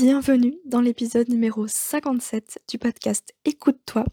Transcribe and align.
Bienvenue 0.00 0.54
dans 0.64 0.80
l'épisode 0.80 1.28
numéro 1.28 1.66
57 1.66 2.60
du 2.68 2.78
podcast 2.78 3.34
Écoute-toi. 3.44 4.04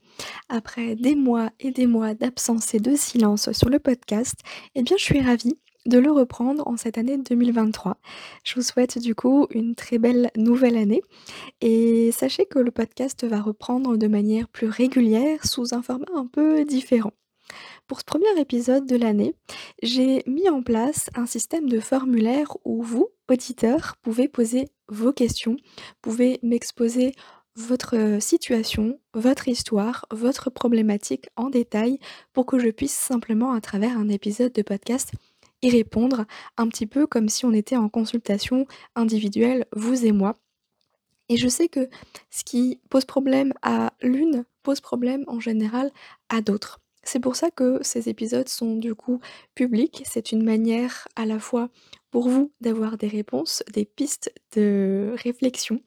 Après 0.50 0.96
des 0.96 1.14
mois 1.14 1.52
et 1.60 1.70
des 1.70 1.86
mois 1.86 2.16
d'absence 2.16 2.74
et 2.74 2.80
de 2.80 2.96
silence 2.96 3.52
sur 3.52 3.70
le 3.70 3.78
podcast, 3.78 4.34
eh 4.74 4.82
bien 4.82 4.98
je 4.98 5.04
suis 5.04 5.22
ravie 5.22 5.60
de 5.86 6.00
le 6.00 6.12
reprendre 6.12 6.68
en 6.68 6.76
cette 6.76 6.98
année 6.98 7.20
2023. 7.20 8.00
Je 8.44 8.56
vous 8.56 8.64
souhaite 8.64 8.98
du 8.98 9.14
coup 9.14 9.46
une 9.52 9.76
très 9.76 10.00
belle 10.00 10.32
nouvelle 10.36 10.78
année 10.78 11.04
et 11.62 12.12
sachez 12.12 12.48
que 12.48 12.58
le 12.58 12.72
podcast 12.72 13.24
va 13.24 13.40
reprendre 13.40 13.96
de 13.96 14.08
manière 14.08 14.48
plus 14.48 14.68
régulière 14.68 15.46
sous 15.46 15.76
un 15.76 15.84
format 15.84 16.08
un 16.16 16.26
peu 16.26 16.66
différent. 16.66 17.14
Pour 17.88 18.00
ce 18.00 18.04
premier 18.04 18.40
épisode 18.40 18.88
de 18.88 18.96
l'année, 18.96 19.36
j'ai 19.84 20.24
mis 20.26 20.50
en 20.50 20.64
place 20.64 21.12
un 21.14 21.28
système 21.28 21.70
de 21.70 21.80
formulaire 21.80 22.58
où 22.66 22.82
vous, 22.82 23.10
auditeurs, 23.30 23.96
pouvez 24.02 24.28
poser 24.28 24.70
vos 24.88 25.14
questions, 25.14 25.56
pouvez 26.02 26.40
m'exposer 26.42 27.14
votre 27.56 28.18
situation, 28.20 29.00
votre 29.14 29.48
histoire, 29.48 30.08
votre 30.10 30.50
problématique 30.50 31.30
en 31.36 31.52
détail 31.52 32.00
pour 32.34 32.48
que 32.48 32.58
je 32.58 32.70
puisse 32.70 32.96
simplement 32.96 33.54
à 33.54 33.62
travers 33.62 33.98
un 34.00 34.10
épisode 34.10 34.52
de 34.52 34.64
podcast 34.64 35.12
y 35.62 35.70
répondre 35.70 36.26
un 36.58 36.68
petit 36.68 36.88
peu 36.88 37.06
comme 37.06 37.30
si 37.30 37.46
on 37.46 37.54
était 37.54 37.78
en 37.78 37.88
consultation 37.88 38.66
individuelle, 38.96 39.66
vous 39.76 40.06
et 40.06 40.12
moi. 40.12 40.36
Et 41.30 41.38
je 41.38 41.48
sais 41.48 41.70
que 41.70 41.88
ce 42.32 42.44
qui 42.44 42.80
pose 42.90 43.06
problème 43.06 43.54
à 43.62 43.94
l'une 44.02 44.44
pose 44.64 44.82
problème 44.82 45.24
en 45.28 45.40
général 45.40 45.92
à 46.30 46.42
d'autres. 46.42 46.80
C'est 47.06 47.20
pour 47.20 47.36
ça 47.36 47.52
que 47.52 47.80
ces 47.82 48.10
épisodes 48.10 48.50
sont 48.50 48.76
du 48.76 48.96
coup 48.96 49.20
publics. 49.54 50.04
C'est 50.06 50.32
une 50.32 50.44
manière 50.44 51.08
à 51.16 51.26
la 51.26 51.40
fois 51.40 51.70
pour 52.10 52.28
vous 52.30 52.52
d'avoir 52.62 52.98
des 52.98 53.08
réponses, 53.08 53.64
des 53.72 53.86
pistes 53.86 54.34
de 54.56 55.14
réflexion, 55.24 55.82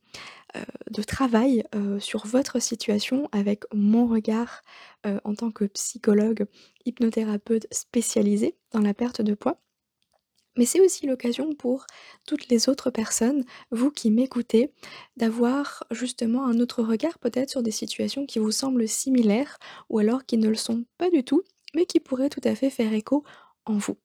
euh, 0.57 0.63
de 0.91 1.03
travail 1.03 1.65
euh, 1.75 1.99
sur 1.99 2.27
votre 2.27 2.61
situation 2.61 3.29
avec 3.33 3.65
mon 3.75 4.07
regard 4.07 4.63
euh, 5.07 5.19
en 5.25 5.35
tant 5.35 5.51
que 5.51 5.65
psychologue, 5.65 6.47
hypnothérapeute 6.87 7.67
spécialisé 7.73 8.57
dans 8.73 8.81
la 8.81 8.95
perte 8.95 9.21
de 9.21 9.35
poids. 9.35 9.61
Mais 10.59 10.67
c'est 10.67 10.81
aussi 10.81 11.07
l'occasion 11.07 11.55
pour 11.55 11.87
toutes 12.27 12.49
les 12.49 12.69
autres 12.69 12.91
personnes, 12.91 13.45
vous 13.71 13.93
qui 13.93 14.11
m'écoutez, 14.11 14.73
d'avoir 15.17 15.85
justement 15.93 16.47
un 16.47 16.59
autre 16.59 16.83
regard 16.83 17.19
peut-être 17.21 17.49
sur 17.49 17.63
des 17.63 17.71
situations 17.71 18.27
qui 18.27 18.41
vous 18.41 18.51
semblent 18.51 18.89
similaires 18.89 19.59
ou 19.89 20.01
alors 20.01 20.27
qui 20.27 20.37
ne 20.37 20.49
le 20.49 20.57
sont 20.57 20.85
pas 20.99 21.11
du 21.11 21.23
tout, 21.23 21.43
mais 21.77 21.87
qui 21.87 22.01
pourraient 22.01 22.29
tout 22.29 22.41
à 22.43 22.57
fait 22.57 22.71
faire 22.71 22.93
écho 22.93 23.23
en 23.67 23.75
vous. 23.75 23.97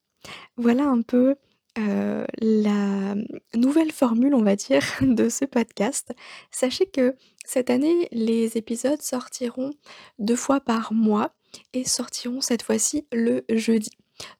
Voilà 0.56 0.86
un 0.86 1.02
peu 1.02 1.36
euh, 1.80 2.24
la 2.40 3.16
nouvelle 3.56 3.92
formule, 3.92 4.36
on 4.36 4.44
va 4.44 4.56
dire, 4.56 4.84
de 5.02 5.30
ce 5.30 5.46
podcast. 5.46 6.14
Sachez 6.52 6.86
que 6.86 7.16
cette 7.46 7.72
année, 7.72 8.08
les 8.12 8.58
épisodes 8.58 9.02
sortiront 9.02 9.72
deux 10.20 10.36
fois 10.36 10.60
par 10.60 10.94
mois 10.94 11.34
et 11.74 11.84
sortiront 11.84 12.42
cette 12.42 12.62
fois-ci 12.62 13.08
le 13.12 13.44
jeudi. 13.50 13.90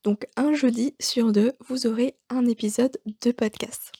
Donc 0.04 0.26
un 0.36 0.54
jeudi 0.54 0.96
sur 1.00 1.32
deux, 1.32 1.54
vous 1.68 1.88
aurez 1.88 2.16
un 2.30 2.46
épisode 2.46 2.98
de 3.22 3.32
podcast. 3.32 3.92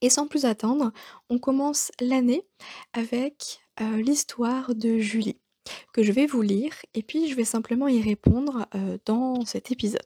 Et 0.00 0.10
sans 0.10 0.28
plus 0.28 0.44
attendre, 0.44 0.92
on 1.28 1.38
commence 1.38 1.90
l'année 2.00 2.46
avec 2.92 3.60
euh, 3.80 3.96
l'histoire 3.96 4.74
de 4.74 4.98
Julie, 4.98 5.40
que 5.92 6.02
je 6.02 6.12
vais 6.12 6.26
vous 6.26 6.42
lire 6.42 6.74
et 6.94 7.02
puis 7.02 7.28
je 7.28 7.34
vais 7.34 7.44
simplement 7.44 7.88
y 7.88 8.00
répondre 8.00 8.66
euh, 8.74 8.98
dans 9.06 9.44
cet 9.44 9.72
épisode. 9.72 10.00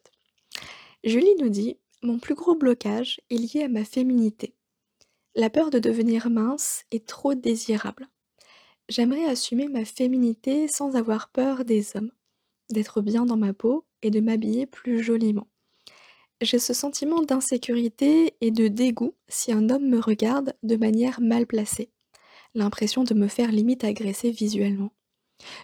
Julie 1.05 1.35
nous 1.39 1.51
dit 1.51 1.79
Mon 2.03 2.19
plus 2.19 2.35
gros 2.35 2.55
blocage 2.55 3.21
est 3.31 3.37
lié 3.37 3.65
à 3.65 3.69
ma 3.69 3.85
féminité. 3.85 4.55
La 5.35 5.51
peur 5.51 5.71
de 5.71 5.79
devenir 5.79 6.31
mince 6.31 6.85
est 6.91 7.07
trop 7.07 7.35
désirable. 7.35 8.09
J'aimerais 8.89 9.25
assumer 9.25 9.69
ma 9.69 9.85
féminité 9.85 10.69
sans 10.69 10.97
avoir 10.97 11.31
peur 11.31 11.65
des 11.65 11.97
hommes, 11.97 12.13
d'être 12.71 13.01
bien 13.01 13.25
dans 13.25 13.37
ma 13.37 13.53
peau 13.53 13.85
et 14.03 14.11
de 14.11 14.21
m'habiller 14.21 14.67
plus 14.67 15.03
joliment. 15.03 15.47
J'ai 16.41 16.59
ce 16.59 16.75
sentiment 16.75 17.23
d'insécurité 17.23 18.35
et 18.41 18.51
de 18.51 18.69
dégoût 18.69 19.15
si 19.29 19.53
un 19.53 19.71
homme 19.71 19.89
me 19.89 20.01
regarde 20.01 20.55
de 20.63 20.77
manière 20.77 21.21
mal 21.21 21.47
placée, 21.47 21.91
l'impression 22.55 23.05
de 23.05 23.15
me 23.15 23.29
faire 23.29 23.53
limite 23.53 23.85
agresser 23.85 24.31
visuellement. 24.31 24.93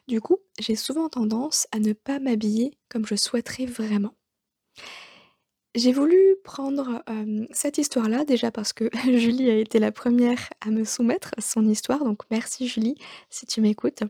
Du 0.06 0.20
coup, 0.20 0.38
j'ai 0.58 0.76
souvent 0.76 1.08
tendance 1.08 1.66
à 1.72 1.78
ne 1.78 1.92
pas 1.92 2.20
m'habiller 2.20 2.78
comme 2.88 3.06
je 3.06 3.16
souhaiterais 3.16 3.66
vraiment. 3.66 4.14
J'ai 5.74 5.92
voulu 5.92 6.36
prendre 6.42 7.02
cette 7.52 7.78
histoire-là 7.78 8.24
déjà 8.24 8.50
parce 8.50 8.72
que 8.72 8.88
Julie 9.16 9.50
a 9.50 9.56
été 9.56 9.78
la 9.78 9.92
première 9.92 10.48
à 10.60 10.70
me 10.70 10.84
soumettre 10.84 11.32
son 11.38 11.68
histoire, 11.68 12.04
donc 12.04 12.22
merci 12.30 12.66
Julie 12.66 12.96
si 13.30 13.46
tu 13.46 13.60
m'écoutes. 13.60 14.02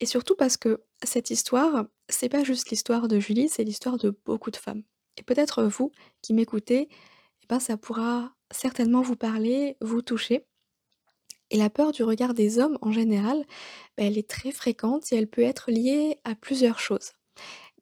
Et 0.00 0.06
surtout 0.06 0.36
parce 0.36 0.56
que 0.56 0.84
cette 1.02 1.30
histoire, 1.30 1.86
c'est 2.08 2.28
pas 2.28 2.44
juste 2.44 2.70
l'histoire 2.70 3.08
de 3.08 3.18
Julie, 3.18 3.48
c'est 3.48 3.64
l'histoire 3.64 3.96
de 3.96 4.18
beaucoup 4.24 4.50
de 4.50 4.56
femmes. 4.56 4.82
Et 5.16 5.22
peut-être 5.22 5.64
vous 5.64 5.92
qui 6.22 6.34
m'écoutez, 6.34 6.88
eh 6.90 7.46
ben 7.48 7.60
ça 7.60 7.76
pourra 7.76 8.34
certainement 8.50 9.02
vous 9.02 9.16
parler, 9.16 9.76
vous 9.80 10.02
toucher. 10.02 10.46
Et 11.50 11.56
la 11.56 11.70
peur 11.70 11.92
du 11.92 12.02
regard 12.02 12.34
des 12.34 12.58
hommes 12.58 12.78
en 12.82 12.92
général, 12.92 13.44
bah, 13.96 14.04
elle 14.04 14.18
est 14.18 14.28
très 14.28 14.50
fréquente 14.50 15.12
et 15.12 15.16
elle 15.16 15.28
peut 15.28 15.42
être 15.42 15.70
liée 15.70 16.18
à 16.24 16.34
plusieurs 16.34 16.80
choses. 16.80 17.12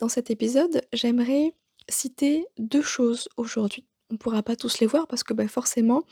Dans 0.00 0.08
cet 0.08 0.30
épisode, 0.30 0.82
j'aimerais 0.92 1.54
citer 1.88 2.46
deux 2.58 2.82
choses 2.82 3.28
aujourd'hui. 3.36 3.86
On 4.10 4.16
pourra 4.16 4.42
pas 4.42 4.54
tous 4.54 4.80
les 4.80 4.86
voir 4.86 5.06
parce 5.06 5.24
que 5.24 5.32
bah, 5.32 5.48
forcément, 5.48 6.04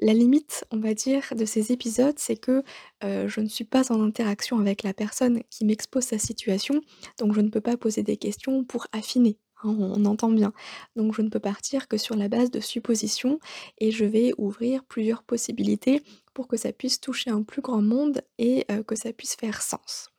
la 0.00 0.14
limite, 0.14 0.64
on 0.70 0.78
va 0.78 0.94
dire, 0.94 1.22
de 1.36 1.44
ces 1.44 1.72
épisodes, 1.72 2.18
c'est 2.18 2.36
que 2.36 2.62
je 3.02 3.40
ne 3.40 3.46
suis 3.46 3.64
pas 3.64 3.92
en 3.92 4.02
interaction 4.02 4.58
avec 4.58 4.82
la 4.82 4.94
personne 4.94 5.42
qui 5.50 5.64
m'expose 5.64 6.04
sa 6.04 6.18
situation, 6.18 6.80
donc 7.18 7.34
je 7.34 7.40
ne 7.42 7.50
peux 7.50 7.60
pas 7.60 7.76
poser 7.76 8.02
des 8.02 8.16
questions 8.16 8.64
pour 8.64 8.86
affiner. 8.92 9.38
Hein, 9.64 9.76
on, 9.78 10.04
entend 10.04 10.30
bien. 10.30 10.52
Donc 10.96 11.14
je 11.14 11.22
ne 11.22 11.28
peux 11.28 11.40
partir 11.40 11.88
que 11.88 11.96
sur 11.96 12.16
la 12.16 12.28
base 12.28 12.50
de 12.50 12.60
suppositions 12.60 13.40
et 13.78 13.90
je 13.90 14.04
vais 14.04 14.32
ouvrir 14.38 14.84
plusieurs 14.84 15.22
possibilités 15.22 16.02
pour 16.32 16.48
que 16.48 16.56
ça 16.56 16.72
puisse 16.72 17.00
toucher 17.00 17.30
un 17.30 17.42
plus 17.42 17.62
grand 17.62 17.82
monde 17.82 18.22
et 18.38 18.66
que 18.86 18.94
ça 18.94 19.12
puisse 19.12 19.36
faire 19.36 19.62
sens. 19.62 20.10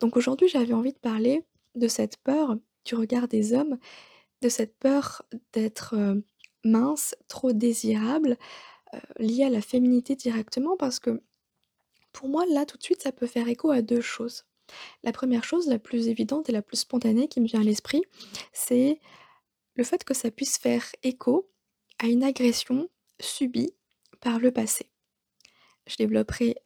Donc 0.00 0.16
aujourd'hui, 0.16 0.48
j'avais 0.48 0.74
envie 0.74 0.92
de 0.92 0.98
parler 0.98 1.44
de 1.74 1.88
cette 1.88 2.16
peur 2.18 2.56
du 2.84 2.94
regard 2.94 3.28
des 3.28 3.54
hommes, 3.54 3.78
de 4.42 4.48
cette 4.48 4.76
peur 4.78 5.22
d'être 5.52 5.94
mince, 6.64 7.14
trop 7.28 7.52
désirable, 7.52 8.36
liée 9.18 9.44
à 9.44 9.50
la 9.50 9.60
féminité 9.60 10.16
directement 10.16 10.76
parce 10.76 11.00
que 11.00 11.22
pour 12.12 12.28
moi, 12.28 12.44
là, 12.46 12.64
tout 12.64 12.78
de 12.78 12.82
suite, 12.82 13.02
ça 13.02 13.12
peut 13.12 13.26
faire 13.26 13.48
écho 13.48 13.70
à 13.70 13.82
deux 13.82 14.00
choses. 14.00 14.44
La 15.02 15.12
première 15.12 15.44
chose, 15.44 15.66
la 15.66 15.78
plus 15.78 16.08
évidente 16.08 16.48
et 16.48 16.52
la 16.52 16.62
plus 16.62 16.78
spontanée 16.78 17.28
qui 17.28 17.40
me 17.40 17.46
vient 17.46 17.60
à 17.60 17.64
l'esprit, 17.64 18.02
c'est 18.52 19.00
le 19.74 19.84
fait 19.84 20.04
que 20.04 20.14
ça 20.14 20.30
puisse 20.30 20.56
faire 20.56 20.84
écho 21.02 21.50
à 21.98 22.06
une 22.06 22.22
agression 22.22 22.88
subie 23.20 23.74
par 24.20 24.38
le 24.38 24.52
passé. 24.52 24.93
Je 25.86 25.96
développerai 25.96 26.56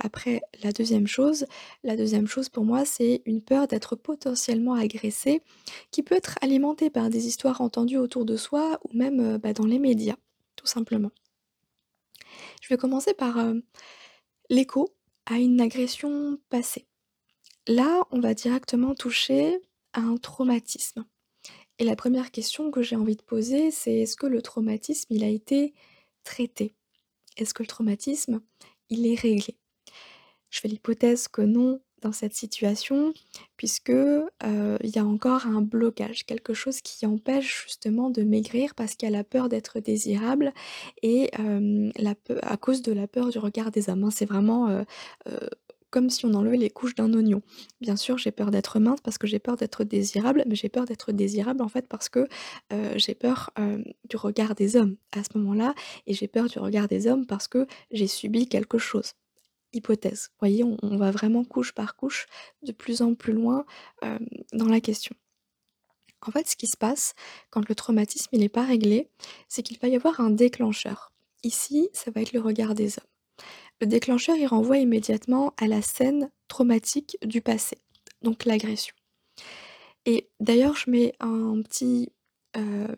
après 0.00 0.42
la 0.62 0.72
deuxième 0.72 1.06
chose. 1.06 1.46
La 1.84 1.96
deuxième 1.96 2.26
chose 2.26 2.48
pour 2.48 2.64
moi, 2.64 2.84
c'est 2.84 3.22
une 3.24 3.40
peur 3.40 3.68
d'être 3.68 3.94
potentiellement 3.96 4.74
agressé, 4.74 5.42
qui 5.90 6.02
peut 6.02 6.16
être 6.16 6.38
alimentée 6.40 6.90
par 6.90 7.08
des 7.08 7.26
histoires 7.26 7.60
entendues 7.60 7.98
autour 7.98 8.24
de 8.24 8.36
soi 8.36 8.80
ou 8.84 8.96
même 8.96 9.38
bah, 9.38 9.52
dans 9.52 9.66
les 9.66 9.78
médias, 9.78 10.16
tout 10.56 10.66
simplement. 10.66 11.12
Je 12.62 12.68
vais 12.68 12.76
commencer 12.76 13.14
par 13.14 13.38
l'écho 14.50 14.88
à 15.26 15.38
une 15.38 15.60
agression 15.60 16.38
passée. 16.48 16.86
Là, 17.66 18.04
on 18.10 18.20
va 18.20 18.34
directement 18.34 18.94
toucher 18.94 19.58
à 19.92 20.00
un 20.00 20.16
traumatisme. 20.16 21.04
Et 21.78 21.84
la 21.84 21.96
première 21.96 22.30
question 22.30 22.70
que 22.70 22.82
j'ai 22.82 22.96
envie 22.96 23.16
de 23.16 23.22
poser, 23.22 23.70
c'est 23.70 24.00
est-ce 24.00 24.16
que 24.16 24.26
le 24.26 24.42
traumatisme, 24.42 25.12
il 25.12 25.24
a 25.24 25.28
été 25.28 25.74
traité? 26.24 26.74
Est-ce 27.36 27.54
que 27.54 27.62
le 27.62 27.68
traumatisme, 27.68 28.40
il 28.90 29.06
est 29.06 29.18
réglé 29.20 29.56
Je 30.50 30.60
fais 30.60 30.68
l'hypothèse 30.68 31.28
que 31.28 31.42
non 31.42 31.80
dans 32.02 32.12
cette 32.12 32.34
situation 32.34 33.14
puisque, 33.56 33.90
heu, 33.90 34.28
il 34.82 34.90
y 34.94 34.98
a 34.98 35.04
encore 35.06 35.46
un 35.46 35.62
blocage, 35.62 36.26
quelque 36.26 36.54
chose 36.54 36.80
qui 36.82 37.06
empêche 37.06 37.64
justement 37.64 38.10
de 38.10 38.22
maigrir 38.24 38.74
parce 38.74 38.94
qu'elle 38.96 39.14
a 39.16 39.24
peur 39.24 39.48
d'être 39.48 39.80
désirable 39.80 40.52
et 41.02 41.30
la 41.96 42.14
peu 42.14 42.38
à 42.42 42.56
cause 42.58 42.82
de 42.82 42.92
la 42.92 43.08
peur 43.08 43.30
du 43.30 43.38
regard 43.38 43.70
des 43.70 43.88
hommes, 43.90 44.04
hein. 44.04 44.10
C'est 44.10 44.26
vraiment, 44.26 44.68
heu, 44.70 44.84
comme 45.94 46.10
si 46.10 46.26
on 46.26 46.34
enlevait 46.34 46.56
les 46.56 46.70
couches 46.70 46.96
d'un 46.96 47.12
oignon. 47.14 47.40
Bien 47.80 47.94
sûr, 47.94 48.18
j'ai 48.18 48.32
peur 48.32 48.50
d'être 48.50 48.80
mince 48.80 49.00
parce 49.00 49.16
que 49.16 49.28
j'ai 49.28 49.38
peur 49.38 49.56
d'être 49.56 49.84
désirable, 49.84 50.42
mais 50.48 50.56
j'ai 50.56 50.68
peur 50.68 50.86
d'être 50.86 51.12
désirable 51.12 51.62
en 51.62 51.68
fait 51.68 51.86
parce 51.86 52.08
que, 52.08 52.26
heu, 52.72 52.92
j'ai 52.96 53.14
peur, 53.14 53.50
hem, 53.56 53.84
du 54.08 54.16
regard 54.16 54.56
des 54.56 54.74
hommes 54.74 54.96
à 55.12 55.22
ce 55.22 55.38
moment-là 55.38 55.72
et 56.08 56.12
j'ai 56.14 56.26
peur 56.26 56.46
du 56.48 56.58
regard 56.58 56.88
des 56.88 57.06
hommes 57.06 57.26
parce 57.26 57.46
que 57.46 57.68
j'ai 57.92 58.08
subi 58.08 58.48
quelque 58.48 58.76
chose. 58.76 59.12
Hypothèse. 59.72 60.30
Vous 60.32 60.38
voyez, 60.40 60.64
on 60.64 60.96
va 60.96 61.12
vraiment 61.12 61.44
couche 61.44 61.72
par 61.72 61.96
couche, 61.96 62.26
de 62.62 62.72
plus 62.72 63.02
en 63.02 63.14
plus 63.14 63.32
loin, 63.32 63.64
hem, 64.02 64.26
dans 64.52 64.66
la 64.68 64.80
question. 64.80 65.14
En 66.26 66.32
fait, 66.32 66.48
ce 66.48 66.56
qui 66.56 66.66
se 66.66 66.76
passe 66.76 67.14
quand 67.50 67.68
le 67.68 67.74
traumatisme 67.76 68.30
il 68.32 68.42
est 68.42 68.48
pas 68.48 68.64
réglé, 68.64 69.10
c'est 69.48 69.62
qu'il 69.62 69.78
va 69.78 69.86
y 69.88 69.94
avoir 69.94 70.18
un 70.20 70.30
déclencheur. 70.30 71.12
Ici, 71.44 71.88
ça 71.92 72.10
va 72.10 72.22
être 72.22 72.32
le 72.32 72.40
regard 72.40 72.74
des 72.74 72.98
hommes. 72.98 73.13
Le 73.84 73.88
déclencheur, 73.90 74.36
il 74.36 74.46
renvoie 74.46 74.78
immédiatement 74.78 75.52
à 75.58 75.66
la 75.66 75.82
scène 75.82 76.30
traumatique 76.48 77.18
du 77.22 77.42
passé, 77.42 77.76
donc 78.22 78.46
l'agression. 78.46 78.94
Et 80.06 80.30
d'ailleurs, 80.40 80.74
je 80.74 80.88
mets 80.90 81.12
heu, 81.22 81.62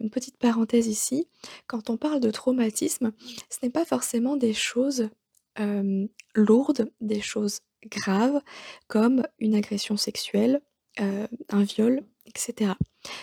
une 0.00 0.10
petite 0.10 0.36
parenthèse 0.36 0.86
ici. 0.86 1.26
Quand 1.66 1.90
on 1.90 1.96
parle 1.96 2.20
de 2.20 2.30
traumatisme, 2.30 3.10
ce 3.50 3.58
n'est 3.64 3.70
pas 3.70 3.84
forcément 3.84 4.36
des 4.36 4.54
choses, 4.54 5.08
hem, 5.56 6.08
lourdes, 6.36 6.88
des 7.00 7.20
choses 7.20 7.58
graves 7.86 8.40
comme 8.86 9.24
une 9.40 9.56
agression 9.56 9.96
sexuelle, 9.96 10.62
heu, 11.00 11.26
un 11.48 11.64
viol 11.64 12.04
et 12.26 12.38
cetera. 12.38 12.78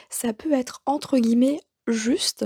Ça 0.09 0.33
peut 0.33 0.51
être 0.51 0.81
entre 0.85 1.17
guillemets 1.17 1.61
«juste» 1.87 2.45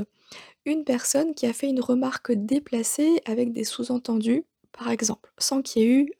une 0.66 0.84
personne 0.84 1.34
qui 1.34 1.48
a 1.48 1.54
fait 1.54 1.70
une 1.70 1.82
remarque 1.82 2.34
déplacée 2.34 3.20
avec 3.26 3.52
des 3.52 3.64
sous-entendus, 3.64 4.44
par 4.78 4.90
exemple, 4.92 5.32
sans 5.38 5.62
qu'il 5.62 5.82
y 5.82 5.86
ait 5.86 5.90
eu, 5.90 6.12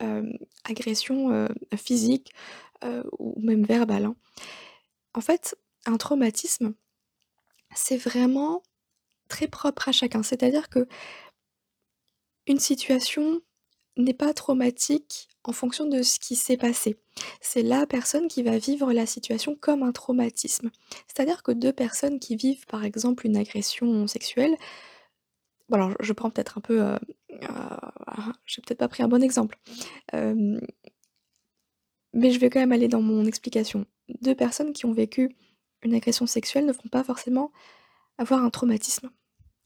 agression, 0.66 1.48
physique, 1.78 2.34
ou 3.20 3.40
même 3.42 3.64
verbale, 3.66 4.06
hein. 4.06 4.16
En 5.14 5.22
fait, 5.22 5.58
un 5.88 5.98
traumatisme, 5.98 6.76
c'est 7.76 7.98
vraiment 7.98 8.64
très 9.30 9.48
propre 9.48 9.90
à 9.90 9.92
chacun. 9.92 10.24
C'est-à-dire 10.24 10.70
que 10.70 10.88
une 12.48 12.60
situation 12.60 13.42
n'est 13.98 14.14
pas 14.14 14.34
traumatique 14.34 15.28
en 15.44 15.54
fonction 15.54 15.86
de 15.88 16.04
ce 16.04 16.20
qui 16.20 16.36
s'est 16.36 16.58
passé. 16.58 16.98
C'est 17.42 17.64
la 17.64 17.88
personne 17.88 18.28
qui 18.28 18.44
va 18.44 18.58
vivre 18.60 18.94
la 18.94 19.06
situation 19.08 19.56
comme 19.56 19.84
un 19.84 19.92
traumatisme. 19.92 20.70
C'est-à-dire 21.08 21.44
que 21.44 21.52
2 21.52 21.74
personnes 21.74 22.20
qui 22.20 22.36
vivent, 22.36 22.66
par 22.68 22.86
exemple, 22.86 23.26
une 23.26 23.38
agression 23.38 24.08
sexuelle 24.08 24.56
alors 25.72 25.92
je 26.00 26.14
prends 26.14 26.30
peut-être 26.30 26.58
un 26.58 26.62
peu, 26.62 26.98
j'ai 28.46 28.62
peut-être 28.62 28.80
pas 28.80 28.88
pris 28.88 29.04
un 29.04 29.08
bon 29.08 29.24
exemple, 29.24 29.58
hem 30.14 30.60
mais 32.14 32.32
je 32.32 32.40
vais 32.40 32.50
quand 32.50 32.60
même 32.60 32.72
aller 32.72 32.88
dans 32.88 33.02
mon 33.02 33.26
explication. 33.26 33.86
2 34.22 34.34
personnes 34.34 34.74
qui 34.74 34.86
ont 34.86 34.94
vécu 34.94 35.36
une 35.84 35.94
agression 35.94 36.26
sexuelle 36.26 36.66
ne 36.66 36.72
vont 36.72 36.90
pas 36.92 37.04
forcément 37.04 37.52
avoir 38.18 38.44
un 38.44 38.50
traumatisme. 38.50 39.12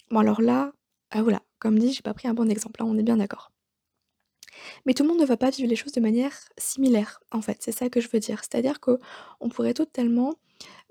Bon 0.09 0.19
alors 0.19 0.41
là, 0.41 0.73
ah 1.11 1.23
oula, 1.23 1.41
comme 1.59 1.79
dit, 1.79 1.93
j'ai 1.93 2.01
pas 2.01 2.13
pris 2.13 2.27
un 2.27 2.33
bon 2.33 2.49
exemple, 2.49 2.81
hein, 2.83 2.87
on 2.89 2.97
est 2.97 3.03
bien 3.03 3.17
d'accord. 3.17 3.51
Mais 4.85 4.93
tout 4.93 5.03
le 5.03 5.09
monde 5.09 5.19
ne 5.19 5.25
va 5.25 5.37
pas 5.37 5.49
vivre 5.49 5.69
les 5.69 5.77
choses 5.77 5.93
de 5.93 6.01
manière 6.01 6.37
similaire, 6.57 7.21
en 7.31 7.41
fait, 7.41 7.57
c'est 7.61 7.71
ça 7.71 7.89
que 7.89 8.01
je 8.01 8.09
veux 8.11 8.19
dire. 8.19 8.39
C'est-à-dire 8.39 8.81
qu'on 8.81 9.49
pourrait 9.49 9.73
totalement 9.73 10.33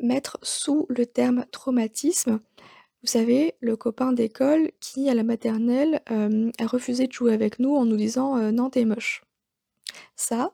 mettre 0.01 0.39
sous 0.43 0.87
le 0.89 1.05
terme 1.05 1.45
traumatisme, 1.53 2.41
vous 3.03 3.09
savez, 3.09 3.55
le 3.61 3.77
copain 3.77 4.13
d'école 4.13 4.71
qui, 4.81 5.09
à 5.09 5.15
la 5.15 5.23
maternelle, 5.25 6.03
hem, 6.07 6.53
a 6.59 6.67
refusé 6.67 7.07
de 7.07 7.13
jouer 7.13 7.33
avec 7.33 7.59
nous 7.59 7.75
en 7.77 7.85
nous 7.87 7.97
disant, 7.97 8.37
heu: 8.39 8.51
«Non, 8.53 8.71
tu 8.71 8.81
es 8.81 8.85
moche». 8.85 9.23
Ça, 10.17 10.53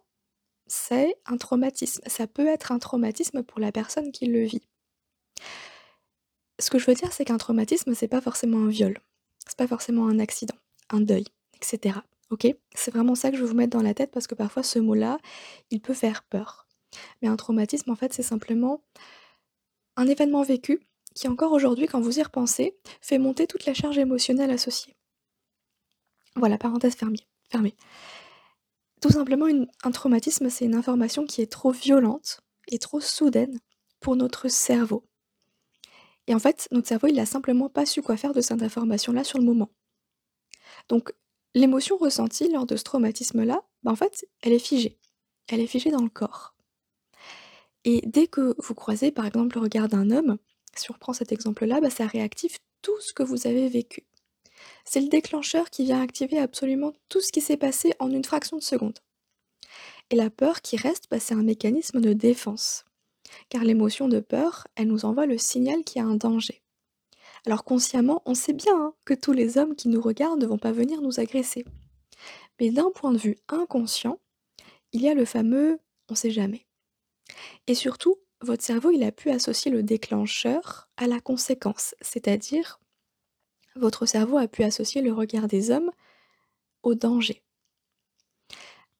c'est 0.69 1.17
un 1.27 1.37
traumatisme. 1.39 2.03
Ça 2.09 2.27
peut 2.29 2.47
être 2.49 2.73
un 2.73 2.79
traumatisme 2.81 3.43
pour 3.45 3.61
la 3.61 3.73
personne 3.73 4.13
qui 4.13 4.27
le 4.27 4.45
vit. 4.45 4.63
Ce 6.59 6.71
que 6.71 6.79
je 6.79 6.87
veux 6.87 6.95
dire, 6.95 7.13
c'est 7.13 7.25
qu'un 7.25 7.37
traumatisme, 7.39 7.95
c'est 7.95 8.09
pas 8.09 8.21
forcément 8.21 8.59
un 8.59 8.69
viol. 8.69 8.99
C'est 9.47 9.57
pas 9.59 9.67
forcément 9.67 10.09
un 10.09 10.19
accident, 10.19 10.57
un 10.91 11.01
deuil, 11.01 11.25
et 11.55 11.65
cetera. 11.65 12.05
OK? 12.31 12.47
C'est 12.75 12.91
vraiment 12.93 13.15
ça 13.15 13.31
que 13.31 13.37
je 13.37 13.43
veux 13.43 13.49
vous 13.49 13.55
mettre 13.57 13.77
dans 13.77 13.83
la 13.83 13.95
tête 13.95 14.11
parce 14.11 14.27
que 14.27 14.35
parfois 14.35 14.63
ce 14.63 14.79
mot-là, 14.79 15.19
il 15.71 15.81
peut 15.81 15.95
faire 15.95 16.23
peur. 16.25 16.67
Mais 17.23 17.29
un 17.29 17.37
traumatisme, 17.37 17.91
en 17.91 17.97
fait, 17.97 18.13
c'est 18.13 18.23
simplement 18.23 18.83
un 19.97 20.07
événement 20.07 20.43
vécu 20.43 20.81
qui 21.17 21.27
encore 21.29 21.53
aujourd'hui, 21.53 21.87
quand 21.87 22.01
vous 22.01 22.19
y 22.19 22.23
repensez, 22.23 22.77
fait 23.01 23.19
monter 23.19 23.47
toute 23.47 23.65
la 23.67 23.75
charge 23.75 23.99
émotionnelle 23.99 24.51
associée. 24.51 24.95
Voilà, 26.37 26.59
parenthèse 26.59 26.95
fermier 26.95 27.27
fermée. 27.51 27.75
Tout 29.01 29.11
simplement 29.11 29.47
un 29.85 29.91
traumatisme, 29.91 30.51
c'est 30.51 30.65
une 30.65 30.75
information 30.75 31.27
qui 31.27 31.41
est 31.41 31.51
trop 31.51 31.71
violente 31.71 32.41
et 32.69 32.79
trop 32.79 33.01
soudaine 33.01 33.59
pour 34.01 34.17
notre 34.17 34.49
cerveau. 34.49 35.05
Et 36.27 36.35
en 36.35 36.39
fait, 36.39 36.69
notre 36.71 36.89
cerveau, 36.89 37.07
il 37.07 37.19
a 37.21 37.27
simplement 37.27 37.69
pas 37.69 37.87
su 37.87 38.03
quoi 38.03 38.17
faire 38.17 38.33
de 38.33 38.41
cette 38.41 38.63
information-là 38.63 39.25
sur 39.25 39.39
le 39.39 39.45
moment. 39.45 39.71
Donc 40.89 41.13
l'émotion 41.55 41.97
ressentie 41.97 42.51
lors 42.51 42.67
de 42.67 42.77
ce 42.77 42.85
traumatisme-là, 42.85 43.63
bah, 43.83 43.93
en 43.93 43.97
fait, 43.97 44.27
elle 44.43 44.53
est 44.53 44.59
figée. 44.59 44.99
Elle 45.49 45.61
est 45.61 45.67
figée 45.67 45.91
dans 45.91 46.03
le 46.03 46.11
corps. 46.11 46.55
Et 47.85 48.03
dès 48.05 48.27
que 48.27 48.57
vous 48.59 48.75
croisez, 48.75 49.13
par 49.13 49.27
exemple, 49.27 49.57
le 49.57 49.63
regard 49.63 49.89
d'un 49.89 50.11
homme, 50.11 50.39
si 50.79 50.91
on 50.91 50.95
reprend 50.95 51.13
cet 51.13 51.33
exemple-là, 51.33 51.81
bah, 51.81 51.91
ça 51.91 52.07
réactive 52.07 52.57
tout 52.83 53.01
ce 53.01 53.13
que 53.13 53.23
vous 53.23 53.47
avez 53.47 53.69
vécu. 53.69 54.07
C'est 54.85 55.01
le 55.01 55.09
déclencheur 55.09 55.71
qui 55.71 55.85
vient 55.85 56.01
activer 56.01 56.39
absolument 56.39 56.93
tout 57.09 57.21
ce 57.21 57.33
qui 57.33 57.41
s'est 57.41 57.57
passé 57.57 57.93
en 57.99 58.11
une 58.11 58.25
fraction 58.25 58.57
de 58.57 58.63
seconde. 58.63 58.99
Et 60.11 60.17
la 60.17 60.31
peur 60.31 60.63
qui 60.63 60.77
reste, 60.77 61.07
bah, 61.11 61.19
c'est 61.19 61.35
un 61.35 61.43
mécanisme 61.43 62.01
de 62.01 62.13
défense. 62.13 62.85
Car 63.49 63.65
l'émotion 63.65 64.09
de 64.09 64.21
peur, 64.21 64.67
elle 64.77 64.89
nous 64.89 65.05
envoie 65.05 65.27
le 65.27 65.39
signal 65.39 65.83
qu'il 65.85 66.01
y 66.01 66.05
a 66.05 66.09
un 66.09 66.17
danger. 66.17 66.63
Alors 67.45 67.65
consciemment, 67.65 68.23
on 68.25 68.35
sait 68.35 68.53
bien 68.53 68.77
hein, 68.77 68.95
que 69.05 69.15
tous 69.15 69.33
les 69.33 69.59
hommes 69.59 69.77
qui 69.77 69.89
nous 69.89 70.01
regardent 70.01 70.41
ne 70.41 70.47
vont 70.47 70.59
pas 70.59 70.73
venir 70.73 71.01
nous 71.01 71.21
agresser. 71.21 71.65
Mais 72.61 72.71
d'un 72.71 72.91
point 72.91 73.13
de 73.13 73.19
vue 73.19 73.37
inconscient, 73.49 74.19
il 74.93 75.03
y 75.03 75.09
a 75.09 75.15
le 75.15 75.25
fameux 75.25 75.79
on 76.09 76.15
sait 76.15 76.31
jamais. 76.31 76.67
Et 77.67 77.75
surtout, 77.75 78.17
votre 78.43 78.63
cerveau, 78.65 78.91
a 79.03 79.13
pu 79.13 79.31
associer 79.31 79.71
le 79.71 79.83
déclencheur 79.83 80.89
à 80.97 81.07
la 81.07 81.21
conséquence, 81.21 81.95
c'est-à-dire 82.01 82.81
votre 83.77 84.07
cerveau 84.07 84.39
a 84.39 84.49
pu 84.49 84.63
associer 84.63 85.03
le 85.03 85.13
regard 85.13 85.49
des 85.49 85.71
hommes 85.71 85.91
au 86.83 86.95
danger. 86.95 87.43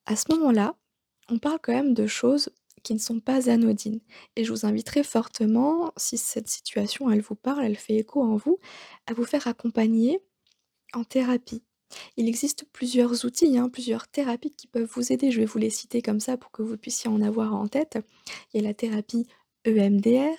À 0.07 0.17
ce 0.17 0.33
moment-là, 0.33 0.77
on 1.29 1.39
parle 1.39 1.59
quand 1.63 1.73
même 1.73 1.95
de 1.95 2.07
choses 2.07 2.51
qui 2.83 2.95
ne 2.95 2.99
sont 2.99 3.21
pas 3.21 3.51
anodines 3.51 4.01
et 4.37 4.45
je 4.45 4.53
vous 4.53 4.67
inviterai 4.67 5.03
fortement, 5.03 5.93
si 5.97 6.19
cette 6.19 6.49
situation, 6.49 7.11
elle 7.11 7.21
vous 7.21 7.35
parle, 7.35 7.65
elle 7.65 7.77
fait 7.77 7.97
écho 7.97 8.23
en 8.23 8.37
vous, 8.37 8.59
à 9.07 9.15
vous 9.15 9.25
faire 9.25 9.49
accompagner 9.49 10.21
en 10.95 11.05
thérapie. 11.05 11.66
Il 12.17 12.29
existe 12.29 12.65
plusieurs 12.73 13.25
outils, 13.25 13.59
hein, 13.59 13.69
plusieurs 13.69 14.09
thérapies 14.09 14.51
qui 14.51 14.67
peuvent 14.67 14.89
vous 14.95 15.13
aider. 15.13 15.31
Je 15.31 15.41
vais 15.41 15.47
vous 15.47 15.59
les 15.59 15.71
citer 15.71 16.03
comme 16.03 16.21
ça 16.21 16.37
pour 16.37 16.51
que 16.51 16.63
vous 16.63 16.77
puissiez 16.77 17.11
en 17.11 17.23
avoir 17.23 17.55
en 17.55 17.69
tête. 17.69 17.99
Il 18.53 18.61
y 18.61 18.65
a 18.65 18.69
la 18.69 18.75
thérapie 18.75 19.27
EMDR, 19.67 20.37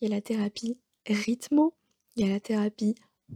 il 0.00 0.08
y 0.08 0.12
a 0.12 0.14
la 0.14 0.20
thérapie 0.20 0.76
Rhythmo, 1.06 1.74
il 2.16 2.26
y 2.26 2.30
a 2.30 2.32
la 2.32 2.40
thérapie 2.40 2.94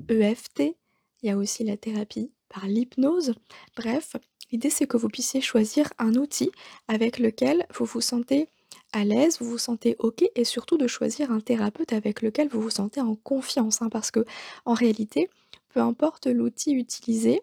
EFT, 0.09 0.77
il 1.23 1.29
y 1.29 1.31
a 1.31 1.37
aussi 1.37 1.65
la 1.65 1.77
thérapie 1.77 2.31
par 2.49 2.67
l'hypnose. 2.67 3.35
Bref, 3.77 4.17
l'idée 4.50 4.71
c'est 4.71 4.87
que 4.87 4.97
vous 4.97 5.09
puissiez 5.09 5.41
choisir 5.41 5.93
un 5.99 6.15
outil 6.15 6.50
avec 6.88 7.19
lequel 7.19 7.67
vous 7.75 7.85
vous 7.85 8.00
sentez 8.00 8.49
à 8.93 9.05
l'aise, 9.05 9.38
vous 9.41 9.50
vous 9.50 9.59
sentez 9.59 9.97
OK 9.99 10.25
et 10.35 10.45
surtout 10.45 10.79
de 10.79 10.87
choisir 10.87 11.31
un 11.31 11.41
thérapeute 11.41 11.93
avec 11.93 12.23
lequel 12.23 12.49
vous 12.49 12.61
vous 12.61 12.71
sentez 12.71 13.00
en 13.00 13.15
confiance, 13.17 13.83
hein, 13.83 13.88
parce 13.91 14.11
que 14.11 14.25
en 14.65 14.75
réalité, 14.75 15.29
peu 15.69 15.81
importe 15.81 16.27
l'outil 16.27 16.73
utilisé, 16.73 17.43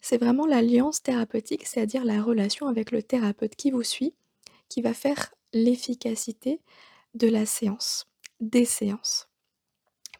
c'est 0.00 0.18
vraiment 0.18 0.46
l'alliance 0.46 1.02
thérapeutique, 1.02 1.66
c'est-à-dire 1.66 2.04
la 2.04 2.22
relation 2.22 2.66
avec 2.68 2.90
le 2.92 3.02
thérapeute 3.02 3.56
qui 3.56 3.70
vous 3.70 3.82
suit, 3.82 4.14
qui 4.68 4.82
va 4.82 4.94
faire 4.94 5.34
l'efficacité 5.52 6.60
de 7.14 7.28
la 7.28 7.46
séance, 7.46 8.06
des 8.40 8.64
séances. 8.66 9.28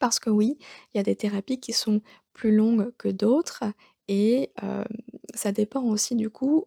Parce 0.00 0.20
que 0.20 0.30
oui, 0.30 0.58
il 0.94 0.98
y 0.98 1.00
a 1.00 1.04
des 1.04 1.16
thérapies 1.16 1.60
qui 1.60 1.72
sont 1.72 2.02
plus 2.34 2.54
longues 2.54 2.92
que 2.98 3.08
d'autres 3.08 3.64
et 4.08 4.50
hem, 4.62 4.84
ça 5.34 5.52
dépend 5.52 5.82
aussi 5.84 6.16
du 6.16 6.30
coup 6.30 6.66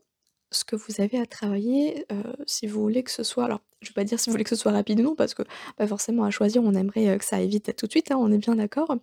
ce 0.51 0.63
que 0.65 0.75
vous 0.77 1.01
avez 1.01 1.19
à 1.19 1.25
travailler, 1.27 2.05
heu, 2.11 2.23
si 2.47 2.67
vous 2.67 2.81
voulez 2.81 3.03
que 3.03 3.11
ce 3.11 3.23
soit 3.23 3.45
alors 3.45 3.61
je 3.81 3.89
vais 3.89 3.93
pas 3.95 4.03
dire 4.05 4.19
si 4.19 4.29
vous 4.29 4.33
voulez 4.33 4.43
que 4.45 4.49
ce 4.51 4.55
soit 4.57 4.71
rapide 4.73 4.99
ou 5.01 5.03
non 5.03 5.15
parce 5.15 5.33
que, 5.35 5.43
forcément 5.87 6.23
à 6.25 6.31
choisir 6.31 6.63
on 6.63 6.73
aimerait, 6.75 7.07
heu, 7.15 7.17
que 7.19 7.25
ça 7.25 7.37
aille 7.37 7.49
vite 7.49 7.75
tout 7.77 7.87
de 7.87 7.91
suite, 7.91 8.11
hein, 8.11 8.17
on 8.19 8.31
est 8.31 8.37
bien 8.39 8.55
d'accord. 8.57 8.95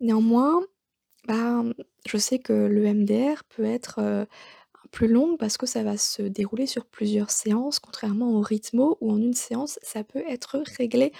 Néanmoins, 0.00 0.62
bah, 1.28 1.64
je 2.06 2.16
sais 2.16 2.38
que 2.38 2.52
le 2.52 2.92
MDR 2.92 3.44
peut 3.44 3.64
être, 3.64 4.26
plus 4.92 5.08
longue 5.08 5.38
parce 5.38 5.56
que 5.56 5.66
ça 5.66 5.82
va 5.82 5.96
se 5.96 6.22
dérouler 6.22 6.66
sur 6.66 6.86
plusieurs 6.86 7.30
séances, 7.30 7.80
contrairement 7.80 8.32
au 8.32 8.40
rythmo 8.40 8.98
où 9.00 9.10
en 9.10 9.16
une 9.16 9.34
séance, 9.34 9.78
ça 9.82 10.04
peut 10.04 10.22
être 10.28 10.62
«réglé» 10.76 11.12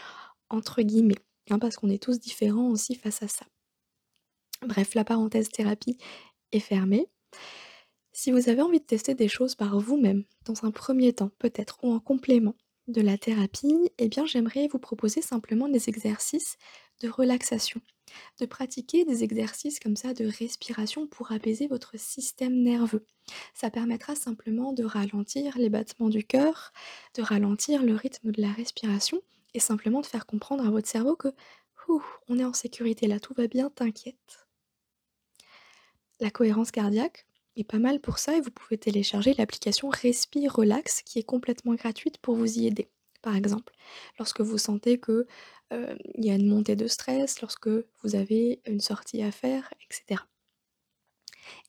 entre 0.50 0.82
guillemets, 0.82 1.18
hein, 1.50 1.58
parce 1.58 1.76
qu'on 1.76 1.88
est 1.88 2.02
tous 2.02 2.20
différents 2.20 2.68
aussi 2.68 2.94
face 2.94 3.22
à 3.22 3.28
ça. 3.28 3.46
Bref, 4.64 4.94
la 4.94 5.04
parenthèse 5.04 5.48
thérapie 5.48 5.96
est 6.52 6.60
fermée. 6.60 7.08
Si 8.12 8.30
vous 8.30 8.50
avez 8.50 8.60
envie 8.60 8.80
de 8.80 8.84
tester 8.84 9.14
des 9.14 9.28
choses 9.28 9.54
par 9.54 9.80
vous-même, 9.80 10.24
dans 10.44 10.66
un 10.66 10.70
premier 10.70 11.14
temps 11.14 11.30
peut-être, 11.38 11.78
ou 11.82 11.92
en 11.92 11.98
complément 11.98 12.54
de 12.88 13.00
la 13.00 13.16
thérapie, 13.16 13.90
eh 13.96 14.08
bien 14.08 14.26
j'aimerais 14.26 14.68
vous 14.68 14.78
proposer 14.78 15.22
simplement 15.22 15.68
des 15.68 15.88
exercices 15.88 16.58
de 17.00 17.08
relaxation, 17.08 17.80
de 18.40 18.46
pratiquer 18.46 19.04
des 19.04 19.24
exercices 19.24 19.80
comme 19.80 19.96
ça 19.96 20.14
de 20.14 20.26
respiration 20.26 21.06
pour 21.06 21.32
apaiser 21.32 21.66
votre 21.66 21.98
système 21.98 22.62
nerveux. 22.62 23.04
Ça 23.54 23.70
permettra 23.70 24.14
simplement 24.14 24.72
de 24.72 24.84
ralentir 24.84 25.56
les 25.58 25.68
battements 25.68 26.08
du 26.08 26.24
cœur, 26.24 26.72
de 27.14 27.22
ralentir 27.22 27.82
le 27.82 27.94
rythme 27.94 28.32
de 28.32 28.40
la 28.40 28.52
respiration 28.52 29.20
et 29.54 29.60
simplement 29.60 30.00
de 30.00 30.06
faire 30.06 30.26
comprendre 30.26 30.66
à 30.66 30.70
votre 30.70 30.88
cerveau 30.88 31.16
que 31.16 31.28
«Ouh, 31.88 32.02
on 32.28 32.38
est 32.38 32.44
en 32.44 32.52
sécurité 32.52 33.06
là, 33.06 33.20
tout 33.20 33.34
va 33.34 33.46
bien, 33.46 33.70
t'inquiète». 33.70 34.46
La 36.20 36.30
cohérence 36.30 36.70
cardiaque 36.70 37.26
est 37.56 37.64
pas 37.64 37.78
mal 37.78 38.00
pour 38.00 38.18
ça 38.18 38.36
et 38.36 38.40
vous 38.40 38.50
pouvez 38.50 38.78
télécharger 38.78 39.34
l'application 39.34 39.88
Respire 39.88 40.54
Relax 40.54 41.02
qui 41.02 41.18
est 41.18 41.24
complètement 41.24 41.74
gratuite 41.74 42.18
pour 42.18 42.36
vous 42.36 42.58
y 42.58 42.66
aider. 42.66 42.88
Par 43.22 43.36
exemple, 43.36 43.72
lorsque 44.18 44.40
vous 44.40 44.58
sentez 44.58 44.98
que, 44.98 45.26
heu, 45.72 45.98
il 46.16 46.24
y 46.24 46.30
a 46.30 46.34
une 46.34 46.48
montée 46.48 46.76
de 46.76 46.86
stress, 46.88 47.40
lorsque 47.40 47.68
vous 47.68 48.14
avez 48.14 48.60
une 48.66 48.80
sortie 48.80 49.22
à 49.22 49.30
faire, 49.32 49.72
et 49.80 49.94
cetera. 49.94 50.26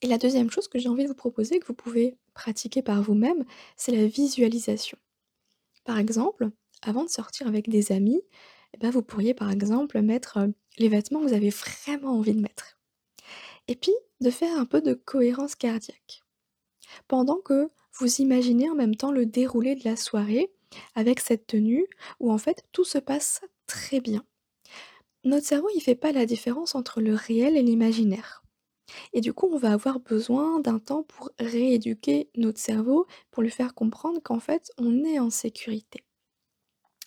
Et 0.01 0.07
la 0.07 0.17
deuxième 0.17 0.51
chose 0.51 0.67
que 0.67 0.79
j'ai 0.79 0.89
envie 0.89 1.03
de 1.03 1.09
vous 1.09 1.15
proposer, 1.15 1.59
que 1.59 1.67
vous 1.67 1.73
pouvez 1.73 2.17
pratiquer 2.33 2.81
par 2.81 3.01
vous-même, 3.01 3.45
c'est 3.77 3.91
la 3.91 4.05
visualisation. 4.05 4.97
Par 5.85 5.99
exemple, 5.99 6.49
avant 6.81 7.03
de 7.03 7.09
sortir 7.09 7.47
avec 7.47 7.69
des 7.69 7.91
amis, 7.91 8.21
et 8.73 8.77
bah, 8.77 8.89
vous 8.89 9.03
pourriez 9.03 9.33
par 9.33 9.51
exemple 9.51 10.01
mettre, 10.01 10.39
les 10.77 10.89
vêtements 10.89 11.21
que 11.21 11.27
vous 11.27 11.33
avez 11.33 11.51
vraiment 11.51 12.17
envie 12.17 12.33
de 12.33 12.41
mettre. 12.41 12.77
Et 13.67 13.75
puis, 13.75 13.93
de 14.21 14.29
faire 14.31 14.57
un 14.57 14.65
peu 14.65 14.81
de 14.81 14.93
cohérence 14.93 15.55
cardiaque. 15.55 16.21
Pendant 17.07 17.37
que 17.37 17.69
vous 17.93 18.21
imaginez 18.21 18.69
en 18.69 18.75
même 18.75 18.95
temps 18.95 19.11
le 19.11 19.25
déroulé 19.25 19.75
de 19.75 19.83
la 19.85 19.95
soirée 19.95 20.51
avec 20.95 21.19
cette 21.19 21.47
tenue 21.47 21.87
où 22.19 22.31
en 22.31 22.37
fait 22.37 22.63
tout 22.71 22.83
se 22.85 22.97
passe 22.97 23.41
très 23.67 23.99
bien. 24.01 24.23
Notre 25.23 25.45
cerveau, 25.45 25.69
il 25.75 25.81
fait 25.81 25.95
pas 25.95 26.11
la 26.11 26.25
différence 26.25 26.75
entre 26.75 26.99
le 26.99 27.13
réel 27.13 27.55
et 27.55 27.61
l'imaginaire. 27.61 28.43
Et 29.13 29.21
du 29.21 29.33
coup, 29.33 29.49
on 29.51 29.57
va 29.57 29.71
avoir 29.71 29.99
besoin 29.99 30.59
d'un 30.59 30.79
temps 30.79 31.03
pour 31.03 31.29
rééduquer 31.39 32.29
notre 32.35 32.59
cerveau, 32.59 33.07
pour 33.31 33.41
lui 33.43 33.49
faire 33.49 33.73
comprendre 33.73 34.21
qu'en 34.21 34.39
fait, 34.39 34.71
on 34.77 35.03
est 35.03 35.19
en 35.19 35.29
sécurité. 35.29 36.03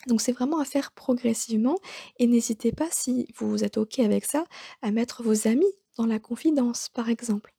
Donc 0.06 0.20
c'est 0.20 0.32
vraiment 0.32 0.60
à 0.60 0.64
faire 0.64 0.92
progressivement 0.92 1.78
et 2.18 2.26
n'hésitez 2.26 2.72
pas, 2.72 2.88
si 2.90 3.26
vous 3.36 3.64
êtes 3.64 3.76
OK 3.76 3.98
avec 3.98 4.24
ça, 4.24 4.44
à 4.82 4.92
mettre 4.92 5.22
vos 5.22 5.48
amis 5.48 5.72
dans 5.96 6.06
la 6.06 6.18
confidence, 6.18 6.88
par 6.88 7.08
exemple. 7.08 7.54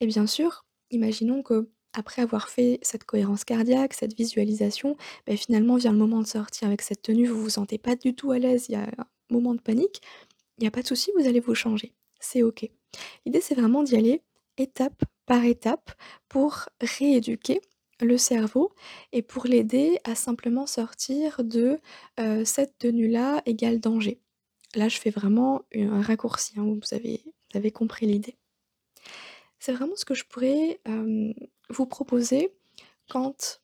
Et 0.00 0.06
bien 0.06 0.26
sûr, 0.26 0.64
imaginons 0.90 1.42
qu'après 1.92 2.22
avoir 2.22 2.48
fait 2.48 2.78
cette 2.82 3.04
cohérence 3.04 3.44
cardiaque, 3.44 3.94
cette 3.94 4.14
visualisation, 4.16 4.96
beh, 5.26 5.36
finalement 5.36 5.76
vient 5.76 5.92
le 5.92 5.98
moment 5.98 6.20
de 6.20 6.26
sortir 6.26 6.68
avec 6.68 6.82
cette 6.82 7.02
tenue, 7.02 7.26
vous 7.26 7.40
vous 7.40 7.50
sentez 7.50 7.78
pas 7.78 7.96
du 7.96 8.14
tout 8.14 8.32
à 8.32 8.38
l'aise, 8.38 8.66
il 8.68 8.72
y 8.72 8.76
a 8.76 8.82
un 8.84 9.06
moment 9.30 9.54
de 9.54 9.60
panique, 9.60 10.00
il 10.58 10.64
y 10.64 10.66
a 10.66 10.70
pas 10.70 10.82
de 10.82 10.86
souci, 10.88 11.12
vous 11.18 11.26
allez 11.26 11.40
vous 11.40 11.54
changer, 11.54 11.94
c'est 12.20 12.42
OK. 12.42 12.68
L'idée, 13.26 13.40
c'est 13.40 13.54
vraiment 13.54 13.82
d'y 13.82 13.96
aller 13.96 14.22
étape 14.58 15.04
par 15.26 15.44
étape 15.44 15.92
pour 16.28 16.66
rééduquer 16.80 17.60
le 18.00 18.18
cerveau 18.18 18.72
et 19.12 19.22
pour 19.22 19.46
l'aider 19.46 19.98
à 20.04 20.14
simplement 20.14 20.66
sortir 20.66 21.42
de, 21.44 21.78
heu, 22.20 22.44
cette 22.44 22.78
tenue-là 22.78 23.42
égale 23.46 23.80
danger. 23.80 24.20
Là, 24.74 24.88
je 24.88 24.98
fais 24.98 25.10
vraiment 25.10 25.62
un 25.74 26.02
raccourci, 26.02 26.54
hein, 26.58 26.64
vous 26.64 26.94
avez 27.54 27.70
compris 27.72 28.06
l'idée. 28.06 28.36
C'est 29.58 29.72
vraiment 29.72 29.94
ce 29.96 30.04
que 30.04 30.14
je 30.14 30.24
pourrais, 30.24 30.80
vous 31.72 31.86
proposer 31.86 32.54
quand 33.08 33.60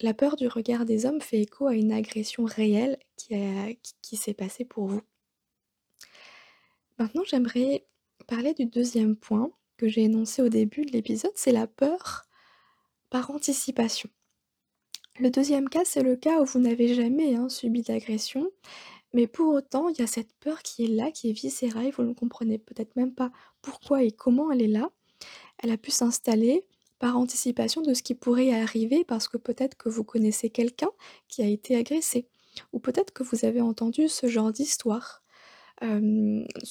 la 0.00 0.14
peur 0.14 0.36
du 0.36 0.46
regard 0.46 0.84
des 0.84 1.06
hommes 1.06 1.20
fait 1.20 1.40
écho 1.40 1.66
à 1.66 1.74
une 1.74 1.92
agression 1.92 2.44
réelle 2.44 2.98
qui 3.16 4.16
s'est 4.16 4.34
passée 4.34 4.64
pour 4.64 4.86
vous. 4.86 5.02
Maintenant, 6.98 7.24
j'aimerais 7.24 7.86
parler 8.26 8.54
du 8.54 8.66
deuxième 8.66 9.16
point 9.16 9.50
que 9.76 9.88
j'ai 9.88 10.02
énoncé 10.02 10.42
au 10.42 10.48
début 10.48 10.84
de 10.84 10.92
l'épisode, 10.92 11.32
c'est 11.34 11.52
la 11.52 11.66
peur 11.66 12.24
par 13.10 13.30
anticipation. 13.30 14.08
Le 15.18 15.30
deuxième 15.30 15.68
cas, 15.68 15.84
c'est 15.84 16.02
le 16.02 16.16
cas 16.16 16.40
où 16.40 16.44
vous 16.44 16.58
n'avez 16.58 16.94
jamais, 16.94 17.34
hein, 17.34 17.48
subi 17.48 17.82
d'agression, 17.82 18.50
mais 19.12 19.26
pour 19.26 19.54
autant, 19.54 19.88
il 19.88 19.98
y 19.98 20.02
a 20.02 20.06
cette 20.06 20.32
peur 20.40 20.62
qui 20.62 20.84
est 20.84 20.88
là, 20.88 21.10
qui 21.10 21.30
est 21.30 21.32
viscérale, 21.32 21.90
vous 21.90 22.02
ne 22.02 22.12
comprenez 22.12 22.58
peut-être 22.58 22.96
même 22.96 23.14
pas 23.14 23.30
pourquoi 23.62 24.02
et 24.02 24.10
comment 24.10 24.50
elle 24.50 24.62
est 24.62 24.68
là. 24.68 24.90
Elle 25.58 25.70
a 25.70 25.78
pu 25.78 25.90
s'installer 25.90 26.66
par 26.98 27.16
anticipation 27.16 27.82
de 27.82 27.94
ce 27.94 28.02
qui 28.02 28.14
pourrait 28.14 28.52
arriver 28.52 29.04
parce 29.04 29.28
que 29.28 29.36
peut-être 29.36 29.76
que 29.76 29.88
vous 29.88 30.04
connaissez 30.04 30.50
quelqu'un 30.50 30.90
qui 31.28 31.42
a 31.42 31.46
été 31.46 31.76
agressé 31.76 32.26
ou 32.72 32.78
peut-être 32.78 33.12
que 33.12 33.22
vous 33.22 33.44
avez 33.44 33.60
entendu 33.60 34.08
ce 34.08 34.26
genre 34.28 34.52
d'histoire, 34.52 35.22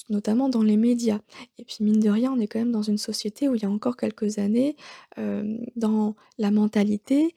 notamment 0.09 0.49
dans 0.49 0.63
les 0.63 0.77
médias 0.77 1.19
et 1.59 1.63
puis 1.63 1.77
mine 1.81 1.99
de 1.99 2.09
rien, 2.09 2.33
on 2.33 2.39
est 2.39 2.47
quand 2.47 2.57
même 2.57 2.71
dans 2.71 2.81
une 2.81 2.97
société 2.97 3.47
où 3.47 3.55
il 3.55 3.61
y 3.61 3.65
a 3.65 3.69
encore 3.69 3.97
quelques 3.97 4.39
années, 4.39 4.75
dans 5.75 6.15
la 6.39 6.49
mentalité, 6.49 7.35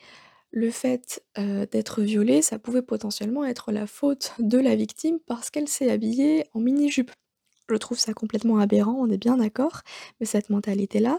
le 0.51 0.71
fait, 0.71 1.23
d'être 1.37 2.01
violé, 2.01 2.41
ça 2.41 2.59
pouvait 2.59 2.81
potentiellement 2.81 3.45
être 3.45 3.71
la 3.71 3.87
faute 3.87 4.33
de 4.39 4.57
la 4.57 4.77
victime 4.77 5.19
parce 5.27 5.51
qu'elle 5.51 5.69
s'est 5.69 5.91
habillée 5.91 6.47
en 6.55 6.61
mini-jupe. 6.61 7.11
Je 7.69 7.77
trouve 7.77 7.99
ça 7.99 8.15
complètement 8.15 8.57
aberrant, 8.57 8.97
on 8.99 9.11
est 9.11 9.19
bien 9.19 9.37
d'accord, 9.37 9.83
mais 10.21 10.27
cette 10.27 10.49
mentalité-là, 10.49 11.19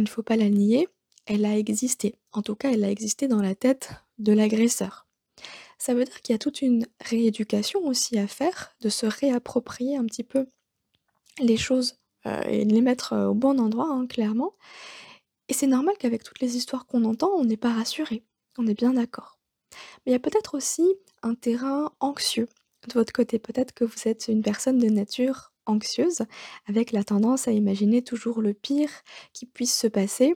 il 0.00 0.04
ne 0.04 0.08
faut 0.08 0.22
pas 0.22 0.36
la 0.36 0.48
nier, 0.50 0.88
elle 1.26 1.44
a 1.44 1.56
existé. 1.56 2.16
En 2.32 2.42
tout 2.42 2.56
cas, 2.56 2.70
elle 2.72 2.84
a 2.84 2.90
existé 2.90 3.28
dans 3.28 3.42
la 3.42 3.54
tête 3.54 3.90
de 4.18 4.32
l'agresseur. 4.32 5.06
Ça 5.78 5.94
veut 5.94 6.04
dire 6.04 6.20
qu'il 6.22 6.34
y 6.34 6.36
a 6.36 6.38
toute 6.38 6.62
une 6.62 6.86
rééducation 7.00 7.86
aussi 7.86 8.18
à 8.18 8.26
faire, 8.26 8.74
de 8.80 8.88
se 8.88 9.06
réapproprier 9.06 9.96
un 9.96 10.04
petit 10.06 10.24
peu 10.24 10.46
les 11.40 11.56
choses, 11.56 11.96
heu, 12.26 12.32
et 12.48 12.64
de 12.64 12.74
les 12.74 12.82
mettre, 12.82 13.14
heu, 13.14 13.26
au 13.28 13.34
bon 13.34 13.60
endroit, 13.60 13.90
hein, 13.90 14.06
clairement 14.06 14.54
et 15.48 15.52
c'est 15.52 15.66
normal 15.66 15.96
qu'avec 15.98 16.22
toutes 16.22 16.40
les 16.40 16.56
histoires 16.56 16.86
qu'on 16.86 17.04
entend, 17.04 17.30
on 17.36 17.44
n'est 17.44 17.56
pas 17.56 17.72
rassuré. 17.72 18.22
On 18.56 18.66
est 18.66 18.74
bien 18.74 18.94
d'accord. 18.94 19.38
Mais 20.06 20.12
il 20.12 20.14
y 20.14 20.16
a 20.16 20.20
peut-être 20.20 20.56
aussi 20.56 20.84
un 21.22 21.34
terrain 21.34 21.92
anxieux 22.00 22.48
de 22.88 22.94
votre 22.94 23.12
côté. 23.12 23.38
Peut-être 23.38 23.72
que 23.74 23.84
vous 23.84 24.08
êtes 24.08 24.28
une 24.28 24.42
personne 24.42 24.78
de 24.78 24.88
nature 24.88 25.49
anxieuse, 25.70 26.22
avec 26.66 26.92
la 26.92 27.04
tendance 27.04 27.48
à 27.48 27.52
imaginer 27.52 28.02
toujours 28.02 28.42
le 28.42 28.52
pire 28.52 28.90
qui 29.32 29.46
puisse 29.46 29.76
se 29.76 29.86
passer 29.86 30.34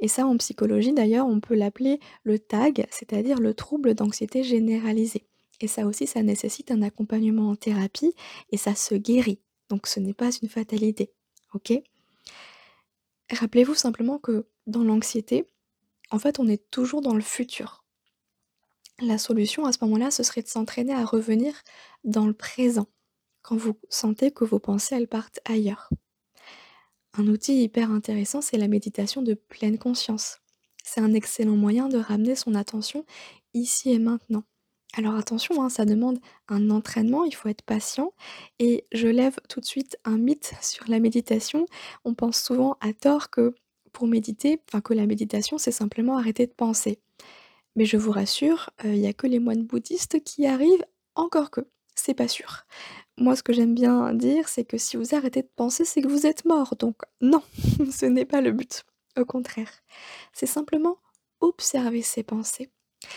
et 0.00 0.08
ça 0.08 0.26
en 0.26 0.36
psychologie 0.38 0.92
d'ailleurs, 0.92 1.26
on 1.26 1.40
peut 1.40 1.54
l'appeler 1.54 2.00
le 2.24 2.38
TAG, 2.38 2.86
c'est-à-dire 2.90 3.38
le 3.38 3.54
trouble 3.54 3.94
d'anxiété 3.94 4.42
généralisée 4.42 5.26
et 5.60 5.68
ça 5.68 5.86
aussi, 5.86 6.06
ça 6.06 6.22
nécessite 6.22 6.70
un 6.70 6.82
accompagnement 6.82 7.50
en 7.50 7.56
thérapie 7.56 8.14
et 8.50 8.56
ça 8.56 8.74
se 8.74 8.94
guérit. 8.94 9.40
Donc 9.68 9.86
ce 9.86 10.00
n'est 10.00 10.14
pas 10.14 10.30
une 10.42 10.48
fatalité, 10.48 11.12
OK? 11.54 11.72
Rappelez-vous 13.30 13.74
simplement 13.74 14.18
que 14.18 14.46
dans 14.66 14.84
l'anxiété, 14.84 15.44
en 16.10 16.18
fait, 16.18 16.38
on 16.38 16.46
est 16.46 16.70
toujours 16.70 17.00
dans 17.00 17.14
le 17.14 17.22
futur. 17.22 17.84
La 19.00 19.18
solution 19.18 19.64
à 19.64 19.72
ce 19.72 19.78
moment-là, 19.82 20.10
ce 20.10 20.22
serait 20.22 20.42
de 20.42 20.48
s'entraîner 20.48 20.94
à 20.94 21.04
revenir 21.04 21.54
dans 22.04 22.26
le 22.26 22.32
présent, 22.32 22.86
quand 23.46 23.56
vous 23.56 23.78
sentez 23.88 24.32
que 24.32 24.44
vos 24.44 24.58
pensées, 24.58 24.96
elles 24.96 25.06
partent 25.06 25.38
ailleurs. 25.44 25.88
Un 27.16 27.28
outil 27.28 27.62
hyper 27.62 27.92
intéressant, 27.92 28.40
c'est 28.40 28.58
la 28.58 28.66
méditation 28.66 29.22
de 29.22 29.34
pleine 29.34 29.78
conscience. 29.78 30.40
C'est 30.82 31.00
un 31.00 31.14
excellent 31.14 31.54
moyen 31.54 31.88
de 31.88 31.96
ramener 31.96 32.34
son 32.34 32.56
attention 32.56 33.06
ici 33.54 33.92
et 33.92 34.00
maintenant. 34.00 34.42
Alors 34.94 35.14
attention, 35.14 35.62
hein, 35.62 35.68
ça 35.68 35.84
demande 35.84 36.18
un 36.48 36.70
entraînement, 36.70 37.24
il 37.24 37.34
faut 37.36 37.48
être 37.48 37.62
patient 37.62 38.12
et 38.58 38.84
je 38.92 39.06
lève 39.06 39.36
tout 39.48 39.60
de 39.60 39.64
suite 39.64 39.96
un 40.04 40.18
mythe 40.18 40.54
sur 40.60 40.88
la 40.88 40.98
méditation. 40.98 41.66
On 42.04 42.14
pense 42.14 42.42
souvent 42.42 42.76
à 42.80 42.92
tort 42.92 43.30
que 43.30 43.54
pour 43.92 44.08
méditer, 44.08 44.60
enfin 44.68 44.80
que 44.80 44.92
la 44.92 45.06
méditation, 45.06 45.56
c'est 45.56 45.70
simplement 45.70 46.18
arrêter 46.18 46.46
de 46.46 46.52
penser. 46.52 46.98
Mais 47.76 47.84
je 47.84 47.96
vous 47.96 48.10
rassure, 48.10 48.70
heu, 48.84 48.94
il 48.94 49.00
y 49.00 49.06
a 49.06 49.12
que 49.12 49.28
les 49.28 49.38
moines 49.38 49.64
bouddhistes 49.64 50.22
qui 50.24 50.46
arrivent, 50.46 50.84
encore 51.14 51.50
que, 51.50 51.60
c'est 51.96 52.14
pas 52.14 52.28
sûr. 52.28 52.66
Moi, 53.18 53.34
ce 53.34 53.42
que 53.42 53.52
j'aime 53.52 53.74
bien 53.74 54.12
dire, 54.14 54.48
c'est 54.48 54.64
que 54.64 54.78
si 54.78 54.96
vous 54.96 55.14
arrêtez 55.14 55.42
de 55.42 55.50
penser, 55.56 55.84
c'est 55.84 56.02
que 56.02 56.08
vous 56.08 56.26
êtes 56.26 56.44
mort, 56.44 56.76
donc 56.76 56.96
non, 57.20 57.42
ce 57.90 58.06
n'est 58.06 58.26
pas 58.26 58.40
le 58.40 58.52
but, 58.52 58.84
au 59.18 59.24
contraire. 59.24 59.70
C'est 60.32 60.46
simplement 60.46 60.98
observer 61.40 62.02
ses 62.02 62.22
pensées. 62.22 62.70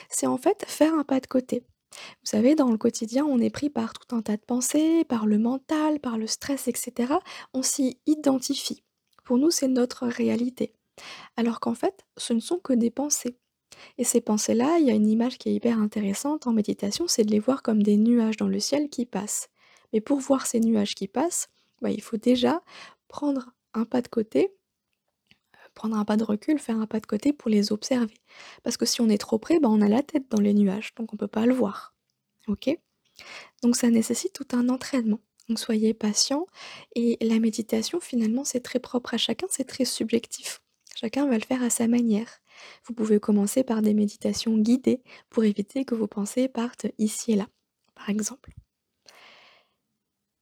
C'est 0.10 0.28
en 0.28 0.38
fait 0.38 0.66
faire 0.68 0.94
un 0.94 1.04
pas 1.04 1.20
de 1.20 1.28
côté. 1.28 1.64
Vous 1.92 2.30
savez, 2.30 2.56
dans 2.56 2.70
le 2.72 2.78
quotidien, 2.78 3.26
on 3.26 3.40
est 3.40 3.50
pris 3.50 3.70
par 3.70 3.94
tout 3.94 4.16
un 4.16 4.22
tas 4.22 4.38
de 4.38 4.46
pensées, 4.46 5.04
par 5.06 5.26
le 5.26 5.38
mental, 5.40 6.00
par 6.00 6.18
le 6.18 6.28
stress 6.28 6.68
et 6.68 6.74
cetera. 6.76 7.20
On 7.54 7.64
s'y 7.64 8.00
identifie. 8.06 8.84
Pour 9.26 9.38
nous, 9.38 9.52
c'est 9.52 9.68
notre 9.68 10.08
réalité. 10.08 10.74
Alors 11.38 11.60
qu'en 11.60 11.76
fait, 11.76 12.06
ce 12.18 12.34
ne 12.34 12.40
sont 12.40 12.60
que 12.60 12.74
des 12.74 12.92
pensées. 12.92 13.38
Et 13.98 14.04
ces 14.04 14.22
pensées-là, 14.22 14.78
il 14.80 14.86
y 14.88 14.92
a 14.92 14.94
une 14.94 15.08
image 15.08 15.38
qui 15.38 15.50
est 15.50 15.54
hyper 15.54 15.80
intéressante 15.80 16.48
en 16.48 16.54
méditation, 16.54 17.08
c'est 17.08 17.24
de 17.24 17.32
les 17.32 17.40
voir 17.40 17.62
comme 17.64 17.84
des 17.84 17.98
nuages 17.98 18.38
dans 18.38 18.48
le 18.48 18.60
ciel 18.60 18.90
qui 18.90 19.06
passent. 19.06 19.50
Mais 19.94 20.02
pour 20.02 20.20
voir 20.20 20.46
ces 20.46 20.60
nuages 20.60 20.96
qui 20.96 21.08
passent, 21.08 21.50
il 21.88 22.02
faut 22.02 22.18
déjà 22.18 22.62
prendre 23.08 23.52
un 23.74 23.86
pas 23.86 24.02
de 24.02 24.08
côté, 24.08 24.52
heu, 25.56 25.70
prendre 25.74 25.98
un 25.98 26.06
pas 26.06 26.18
de 26.18 26.24
recul, 26.24 26.60
faire 26.60 26.80
un 26.80 26.88
pas 26.88 27.00
de 27.00 27.06
côté 27.06 27.34
pour 27.34 27.50
les 27.50 27.72
observer. 27.72 28.14
Parce 28.64 28.78
que 28.78 28.86
si 28.86 29.02
on 29.02 29.10
est 29.10 29.18
trop 29.18 29.40
près, 29.40 29.60
bah, 29.60 29.70
on 29.70 29.82
a 29.82 29.88
la 29.88 30.04
tête 30.04 30.30
dans 30.30 30.42
les 30.42 30.54
nuages, 30.54 30.94
donc 30.96 31.14
on 31.14 31.18
peut 31.18 31.28
pas 31.28 31.46
le 31.46 31.54
voir. 31.54 31.94
OK? 32.48 32.70
Donc 33.64 33.76
ça 33.76 33.90
nécessite 33.90 34.34
tout 34.34 34.48
un 34.54 34.70
entraînement. 34.70 35.20
Donc 35.48 35.60
soyez 35.60 35.94
patient 35.94 36.46
et 36.96 37.18
la 37.22 37.40
méditation 37.40 38.00
finalement 38.00 38.44
c'est 38.44 38.60
très 38.62 38.80
propre 38.80 39.16
à 39.16 39.18
chacun, 39.18 39.48
c'est 39.50 39.66
très 39.66 39.86
subjectif. 39.86 40.62
Chacun 40.96 41.28
va 41.28 41.36
le 41.38 41.44
faire 41.44 41.64
à 41.64 41.70
sa 41.72 41.88
manière. 41.88 42.40
Vous 42.86 42.94
pouvez 42.94 43.20
commencer 43.20 43.64
par 43.64 43.82
des 43.82 43.94
méditations 43.94 44.58
guidées 44.58 45.02
pour 45.30 45.44
éviter 45.44 45.86
que 45.86 45.96
vos 45.96 46.08
pensées 46.08 46.48
partent 46.48 46.88
ici 46.98 47.34
et 47.34 47.36
là, 47.36 47.48
par 47.96 48.10
exemple. 48.10 48.52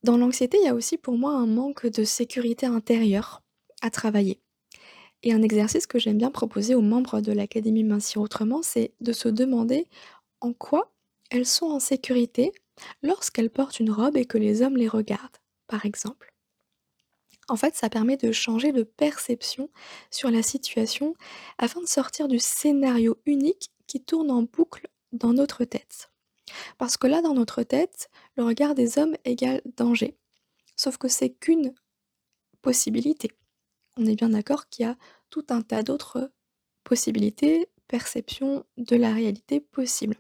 Dans 0.04 0.18
l'anxiété, 0.18 0.58
il 0.62 0.66
y 0.66 0.70
a 0.70 0.76
aussi 0.76 0.98
pour 0.98 1.18
moi 1.18 1.32
un 1.34 1.48
manque 1.48 1.88
de 1.88 2.04
sécurité 2.04 2.66
intérieure 2.66 3.44
à 3.82 3.90
travailler. 3.90 4.40
Et 5.24 5.34
un 5.34 5.42
exercice 5.42 5.88
que 5.88 6.00
j'aime 6.00 6.18
bien 6.18 6.32
proposer 6.32 6.76
aux 6.76 6.82
membres 6.82 7.22
de 7.22 7.32
l'académie 7.32 7.84
Mincir 7.84 8.22
autrement, 8.22 8.62
c'est 8.62 8.94
de 9.02 9.12
se 9.12 9.28
demander 9.28 9.88
en 10.40 10.54
quoi 10.54 10.94
elles 11.32 11.46
sont 11.46 11.66
en 11.66 11.80
sécurité 11.80 12.52
lorsqu'elles 13.02 13.50
portent 13.50 13.80
une 13.80 13.92
robe 13.92 14.18
et 14.18 14.26
que 14.26 14.38
les 14.38 14.62
hommes 14.62 14.78
les 14.78 14.88
regardent, 14.88 15.38
par 15.68 15.86
exemple. 15.86 16.37
En 17.50 17.56
fait, 17.56 17.76
ça 17.76 17.90
permet 17.90 18.18
de 18.18 18.32
changer 18.32 18.72
de 18.72 18.84
perception 18.84 19.70
sur 20.12 20.30
la 20.30 20.44
situation 20.44 21.16
afin 21.58 21.82
de 21.82 21.88
sortir 21.88 22.28
du 22.28 22.40
scénario 22.40 23.18
unique 23.26 23.72
qui 23.88 24.04
tourne 24.04 24.32
en 24.32 24.44
boucle 24.44 24.88
dans 25.14 25.34
notre 25.34 25.64
tête. 25.64 26.12
Parce 26.78 26.98
que 26.98 27.08
là, 27.08 27.22
dans 27.22 27.34
notre 27.34 27.64
tête, 27.64 28.10
le 28.36 28.44
regard 28.44 28.76
des 28.76 28.98
hommes 29.00 29.16
égale 29.26 29.62
danger. 29.78 30.18
Sauf 30.76 30.98
que 30.98 31.08
c'est 31.08 31.30
qu'une 31.30 31.74
possibilité. 32.62 33.32
On 33.98 34.06
est 34.06 34.16
bien 34.16 34.30
d'accord 34.30 34.70
qu'il 34.70 34.86
y 34.86 34.90
a 34.90 34.98
tout 35.30 35.46
un 35.50 35.62
tas 35.62 35.84
d'autres 35.84 36.32
possibilités, 36.84 37.70
perceptions 37.88 38.66
de 38.78 38.96
la 38.96 39.14
réalité 39.14 39.60
possible. 39.60 40.16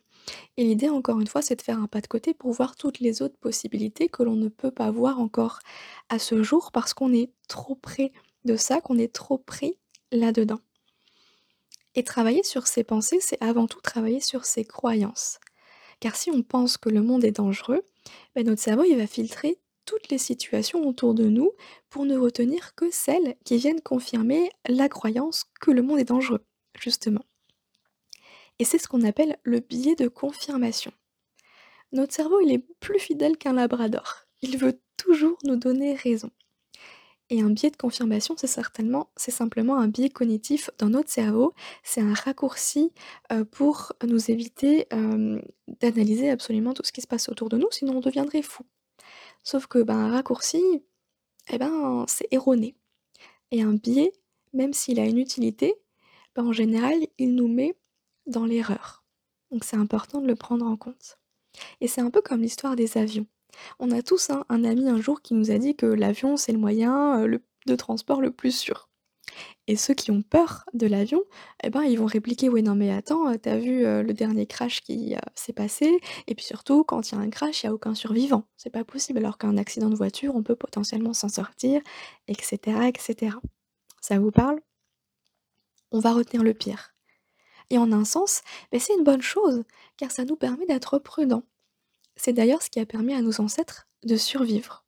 Et 0.57 0.63
l'idée, 0.63 0.89
encore 0.89 1.19
une 1.19 1.27
fois, 1.27 1.41
c'est 1.41 1.55
de 1.55 1.61
faire 1.61 1.79
un 1.79 1.87
pas 1.87 2.01
de 2.01 2.07
côté 2.07 2.33
pour 2.33 2.51
voir 2.51 2.75
toutes 2.75 2.99
les 2.99 3.21
autres 3.21 3.37
possibilités 3.37 4.09
que 4.09 4.23
l'on 4.23 4.35
ne 4.35 4.49
peut 4.49 4.71
pas 4.71 4.91
voir 4.91 5.19
encore 5.19 5.59
à 6.09 6.19
ce 6.19 6.43
jour 6.43 6.71
parce 6.71 6.93
qu'on 6.93 7.13
est 7.13 7.31
trop 7.47 7.75
près 7.75 8.11
de 8.45 8.55
ça, 8.55 8.81
qu'on 8.81 8.97
est 8.97 9.13
trop 9.13 9.37
pris 9.37 9.77
là-dedans. 10.11 10.59
Et 11.95 12.03
travailler 12.03 12.43
sur 12.43 12.67
ses 12.67 12.83
pensées, 12.83 13.19
c'est 13.21 13.41
avant 13.41 13.67
tout 13.67 13.81
travailler 13.81 14.21
sur 14.21 14.45
ses 14.45 14.65
croyances. 14.65 15.39
Car 15.99 16.15
si 16.15 16.29
on 16.29 16.43
pense 16.43 16.77
que 16.77 16.89
le 16.89 17.01
monde 17.01 17.23
est 17.23 17.31
dangereux, 17.31 17.81
ben 18.35 18.45
notre 18.45 18.61
cerveau 18.61 18.83
il 18.83 18.97
va 18.97 19.07
filtrer 19.07 19.59
toutes 19.85 20.09
les 20.09 20.17
situations 20.17 20.87
autour 20.87 21.15
de 21.15 21.25
nous 21.25 21.51
pour 21.89 22.05
ne 22.05 22.17
retenir 22.17 22.75
que 22.75 22.91
celles 22.91 23.35
qui 23.45 23.57
viennent 23.57 23.81
confirmer 23.81 24.51
la 24.67 24.89
croyance 24.89 25.45
que 25.59 25.71
le 25.71 25.81
monde 25.81 25.99
est 25.99 26.03
dangereux, 26.03 26.43
justement. 26.79 27.23
Et 28.59 28.65
c'est 28.65 28.77
ce 28.77 28.87
qu'on 28.87 29.03
appelle 29.03 29.37
le 29.43 29.59
biais 29.59 29.95
de 29.95 30.07
confirmation. 30.07 30.91
Notre 31.91 32.13
cerveau, 32.13 32.39
il 32.41 32.51
est 32.51 32.65
plus 32.79 32.99
fidèle 32.99 33.37
qu'un 33.37 33.53
labrador. 33.53 34.25
Il 34.41 34.57
veut 34.57 34.79
toujours 34.97 35.37
nous 35.43 35.55
donner 35.55 35.95
raison. 35.95 36.31
Et 37.29 37.41
un 37.41 37.49
biais 37.49 37.71
de 37.71 37.77
confirmation, 37.77 38.35
c'est 38.37 38.47
certainement, 38.47 39.09
c'est 39.17 39.31
simplement 39.31 39.77
un 39.77 39.89
biais 39.89 40.09
cognitif 40.09 40.69
dans 40.77 40.89
notre 40.89 41.09
cerveau. 41.09 41.53
C'est 41.83 42.01
un 42.01 42.13
raccourci 42.13 42.93
euh, 43.33 43.43
pour 43.43 43.93
nous 44.05 44.31
éviter 44.31 44.87
d'analyser 45.81 46.29
absolument 46.29 46.73
tout 46.73 46.83
ce 46.85 46.93
qui 46.93 47.01
se 47.01 47.07
passe 47.07 47.27
autour 47.27 47.49
de 47.49 47.57
nous, 47.57 47.67
sinon 47.71 47.97
on 47.97 47.99
deviendrait 47.99 48.41
fou. 48.41 48.63
Sauf 49.43 49.67
que 49.67 49.79
ben, 49.79 49.95
un 49.95 50.11
raccourci, 50.11 50.61
eh 51.49 51.57
ben, 51.57 52.05
c'est 52.07 52.27
erroné. 52.31 52.75
Et 53.51 53.61
un 53.61 53.73
biais, 53.73 54.13
même 54.53 54.73
s'il 54.73 54.99
a 54.99 55.05
une 55.05 55.19
utilité, 55.19 55.75
ben, 56.35 56.45
en 56.45 56.53
général, 56.53 56.95
il 57.17 57.35
nous 57.35 57.47
met 57.47 57.75
dans 58.27 58.45
l'erreur. 58.45 59.03
Donc 59.51 59.63
c'est 59.63 59.77
important 59.77 60.21
de 60.21 60.27
le 60.27 60.35
prendre 60.35 60.65
en 60.65 60.77
compte. 60.77 61.17
Et 61.81 61.87
c'est 61.87 62.01
un 62.01 62.11
peu 62.11 62.21
comme 62.21 62.41
l'histoire 62.41 62.75
des 62.75 62.97
avions. 62.97 63.25
On 63.79 63.91
a 63.91 64.01
tous 64.01 64.29
hein, 64.29 64.45
un 64.49 64.63
ami 64.63 64.89
un 64.89 65.01
jour 65.01 65.21
qui 65.21 65.33
nous 65.33 65.51
a 65.51 65.57
dit 65.57 65.75
que 65.75 65.85
l'avion 65.85 66.37
c'est 66.37 66.51
le 66.51 66.59
moyen 66.59 67.23
euh, 67.23 67.39
de 67.65 67.75
transport 67.75 68.21
le 68.21 68.31
plus 68.31 68.55
sûr. 68.55 68.89
Et 69.67 69.75
ceux 69.75 69.93
qui 69.93 70.11
ont 70.11 70.21
peur 70.21 70.63
de 70.73 70.87
l'avion, 70.87 71.21
eh 71.63 71.69
ben, 71.69 71.83
ils 71.83 71.99
vont 71.99 72.05
répliquer 72.05 72.49
«Ouais, 72.49 72.61
non 72.61 72.75
mais 72.75 72.91
attends, 72.91 73.27
euh, 73.27 73.35
t'as 73.41 73.57
vu, 73.57 73.85
heu, 73.85 74.01
le 74.01 74.13
dernier 74.13 74.47
crash 74.47 74.81
qui, 74.81 75.15
s'est 75.35 75.53
passé? 75.53 75.99
Et 76.27 76.35
puis 76.35 76.45
surtout 76.45 76.83
quand 76.83 77.11
il 77.11 77.15
y 77.15 77.17
a 77.17 77.21
un 77.21 77.29
crash, 77.29 77.63
il 77.63 77.65
y 77.67 77.69
a 77.69 77.73
aucun 77.73 77.93
survivant. 77.93 78.45
C'est 78.55 78.69
pas 78.69 78.85
possible 78.85 79.19
alors 79.19 79.37
qu'un 79.37 79.57
accident 79.57 79.89
de 79.89 79.95
voiture, 79.95 80.35
on 80.35 80.43
peut 80.43 80.55
potentiellement 80.55 81.13
s'en 81.13 81.29
sortir» 81.29 81.81
et 82.27 82.35
cetera 82.41 82.87
et 82.87 82.93
cetera. 82.97 83.41
Ça 84.01 84.19
vous 84.19 84.31
parle? 84.31 84.59
On 85.91 85.99
va 85.99 86.13
retenir 86.13 86.43
le 86.43 86.53
pire. 86.53 86.96
Et 87.69 87.77
en 87.77 87.91
un 87.91 88.05
sens, 88.05 88.41
beh, 88.71 88.79
c'est 88.79 88.95
une 88.95 89.03
bonne 89.03 89.21
chose, 89.21 89.63
car 89.97 90.11
ça 90.11 90.25
nous 90.25 90.35
permet 90.35 90.65
d'être 90.65 90.99
prudents. 90.99 91.43
C'est 92.15 92.33
d'ailleurs 92.33 92.61
ce 92.61 92.69
qui 92.69 92.79
a 92.79 92.85
permis 92.85 93.13
à 93.13 93.21
nos 93.21 93.41
ancêtres 93.41 93.87
de 94.03 94.17
survivre. 94.17 94.85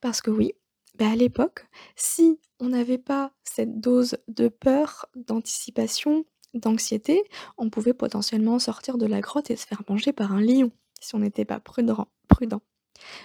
Parce 0.00 0.22
que 0.22 0.30
oui, 0.30 0.54
bah, 0.98 1.10
à 1.10 1.16
l'époque, 1.16 1.66
si 1.96 2.40
on 2.60 2.70
n'avait 2.70 2.98
pas 2.98 3.32
cette 3.44 3.80
dose 3.80 4.18
de 4.28 4.48
peur, 4.48 5.06
d'anticipation, 5.14 6.24
d'anxiété, 6.54 7.22
on 7.58 7.70
pouvait 7.70 7.94
potentiellement 7.94 8.58
sortir 8.58 8.98
de 8.98 9.06
la 9.06 9.20
grotte 9.20 9.50
et 9.50 9.56
se 9.56 9.66
faire 9.66 9.82
manger 9.88 10.12
par 10.12 10.32
un 10.32 10.40
lion, 10.40 10.72
si 11.00 11.14
on 11.14 11.20
n'était 11.20 11.44
pas 11.44 11.60
prudent. 11.60 12.08
prudent. 12.28 12.62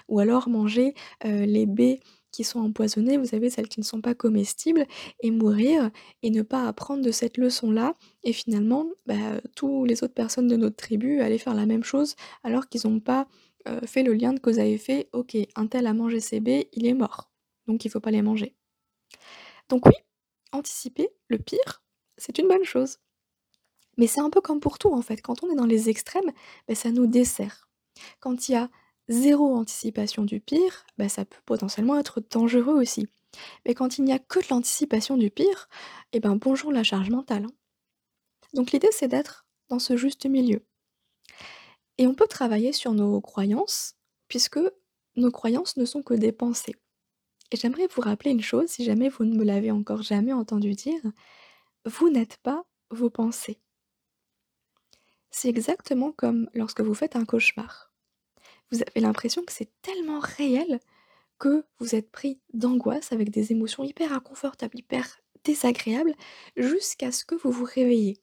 Ou 0.08 0.20
alors 0.20 0.50
manger 0.50 0.94
euh, 1.26 1.46
les 1.46 1.66
baies 1.66 2.00
qui 2.34 2.44
sont 2.44 2.60
empoisonnées, 2.60 3.18
vous 3.18 3.28
savez, 3.28 3.50
celles 3.50 3.70
qui 3.70 3.80
ne 3.80 3.86
sont 3.86 4.02
pas 4.02 4.16
comestibles, 4.16 4.86
et 5.22 5.32
mourir 5.32 5.92
et 6.24 6.32
ne 6.32 6.42
pas 6.42 6.68
apprendre 6.68 7.04
de 7.04 7.12
cette 7.12 7.38
leçon-là. 7.38 7.96
Et 8.24 8.34
finalement, 8.34 8.90
bah, 9.06 9.40
tous 9.56 9.86
les 9.86 10.04
autres 10.04 10.16
personnes 10.16 10.48
de 10.48 10.58
notre 10.58 10.76
tribu 10.76 11.22
allaient 11.22 11.38
faire 11.38 11.54
la 11.54 11.66
même 11.66 11.84
chose 11.84 12.16
alors 12.44 12.68
qu'ils 12.68 12.82
n'ont 12.86 13.00
pas 13.00 13.28
euh, 13.70 13.80
fait 13.86 14.04
le 14.04 14.14
lien 14.14 14.34
de 14.34 14.40
cause 14.40 14.60
à 14.60 14.66
effet. 14.66 15.08
Ok, 15.14 15.38
un 15.56 15.68
tel 15.68 15.88
a 15.88 15.94
mangé 15.94 16.20
ses 16.20 16.42
baies, 16.42 16.70
il 16.74 16.86
est 16.88 16.96
mort. 16.96 17.30
Donc 17.68 17.86
il 17.86 17.90
faut 17.90 18.02
pas 18.02 18.12
les 18.12 18.24
manger. 18.24 18.56
Donc 19.70 19.86
oui, 19.86 19.94
anticiper 20.52 21.10
le 21.30 21.38
pire, 21.38 21.84
c'est 22.18 22.40
une 22.40 22.48
bonne 22.48 22.66
chose. 22.66 22.98
Mais 23.98 24.08
c'est 24.08 24.22
un 24.22 24.32
peu 24.32 24.42
comme 24.42 24.60
pour 24.60 24.80
tout 24.80 24.92
en 24.92 25.04
fait. 25.04 25.22
Quand 25.22 25.44
on 25.44 25.52
est 25.52 25.56
dans 25.56 25.68
les 25.68 25.88
extrêmes, 25.90 26.32
bah, 26.68 26.74
ça 26.74 26.92
nous 26.92 27.06
dessert. 27.06 27.70
Quand 28.20 28.50
il 28.50 28.54
y 28.54 28.56
a 28.56 28.72
zéro 29.10 29.56
anticipation 29.56 30.24
du 30.24 30.40
pire, 30.40 30.86
bah, 30.98 31.10
ça 31.10 31.26
peut 31.26 31.42
potentiellement 31.46 32.00
être 32.00 32.22
dangereux 32.30 32.76
aussi. 32.76 33.08
Mais 33.66 33.74
quand 33.74 33.98
il 33.98 34.04
n'y 34.04 34.14
a 34.14 34.20
que 34.20 34.40
de 34.40 34.48
l'anticipation 34.50 35.18
du 35.18 35.30
pire, 35.30 35.70
eh 36.12 36.20
ben 36.20 36.36
bonjour 36.36 36.72
la 36.72 36.84
charge 36.84 37.10
mentale. 37.10 37.46
Hein. 37.46 37.54
Donc 38.54 38.72
l'idée 38.72 38.90
c'est 38.92 39.08
d'être 39.08 39.46
dans 39.70 39.80
ce 39.80 39.98
juste 39.98 40.26
milieu. 40.26 40.64
Et 41.98 42.08
on 42.08 42.16
peut 42.16 42.28
travailler 42.28 42.74
sur 42.74 42.94
nos 42.94 43.22
croyances, 43.22 43.96
puisque 44.28 44.60
nos 45.16 45.32
croyances 45.32 45.78
ne 45.78 45.86
sont 45.86 46.04
que 46.04 46.14
des 46.14 46.32
pensées. 46.32 46.76
Et 47.52 47.58
j'aimerais 47.58 47.88
vous 47.88 48.02
rappeler 48.02 48.32
une 48.32 48.42
chose, 48.42 48.70
si 48.70 48.84
jamais 48.84 49.10
vous 49.10 49.26
ne 49.26 49.36
me 49.36 49.44
l'avez 49.44 49.72
encore 49.72 50.02
jamais 50.02 50.34
entendu 50.34 50.74
dire, 50.74 51.02
vous 51.86 52.10
n'êtes 52.10 52.38
pas 52.38 52.66
vos 52.90 53.10
pensées. 53.10 53.60
C'est 55.30 55.50
exactement 55.50 56.12
comme 56.12 56.50
lorsque 56.54 56.82
vous 56.82 56.94
faites 56.94 57.16
un 57.16 57.26
cauchemar 57.26 57.93
vous 58.74 58.82
avez 58.82 59.02
l'impression 59.02 59.44
que 59.44 59.54
c'est 59.54 59.70
tellement 59.82 60.20
réel 60.20 60.80
que 61.38 61.64
vous 61.80 61.96
êtes 61.96 62.12
pris 62.12 62.40
d'angoisse 62.54 63.12
avec 63.12 63.30
des 63.30 63.52
émotions 63.52 63.84
hyper 63.84 64.14
inconfortables, 64.14 64.78
hyper 64.78 65.20
désagréables, 65.44 66.16
jusqu'à 66.56 67.12
ce 67.12 67.24
que 67.24 67.36
vous 67.36 67.52
vous 67.52 67.66
réveillez. 67.66 68.20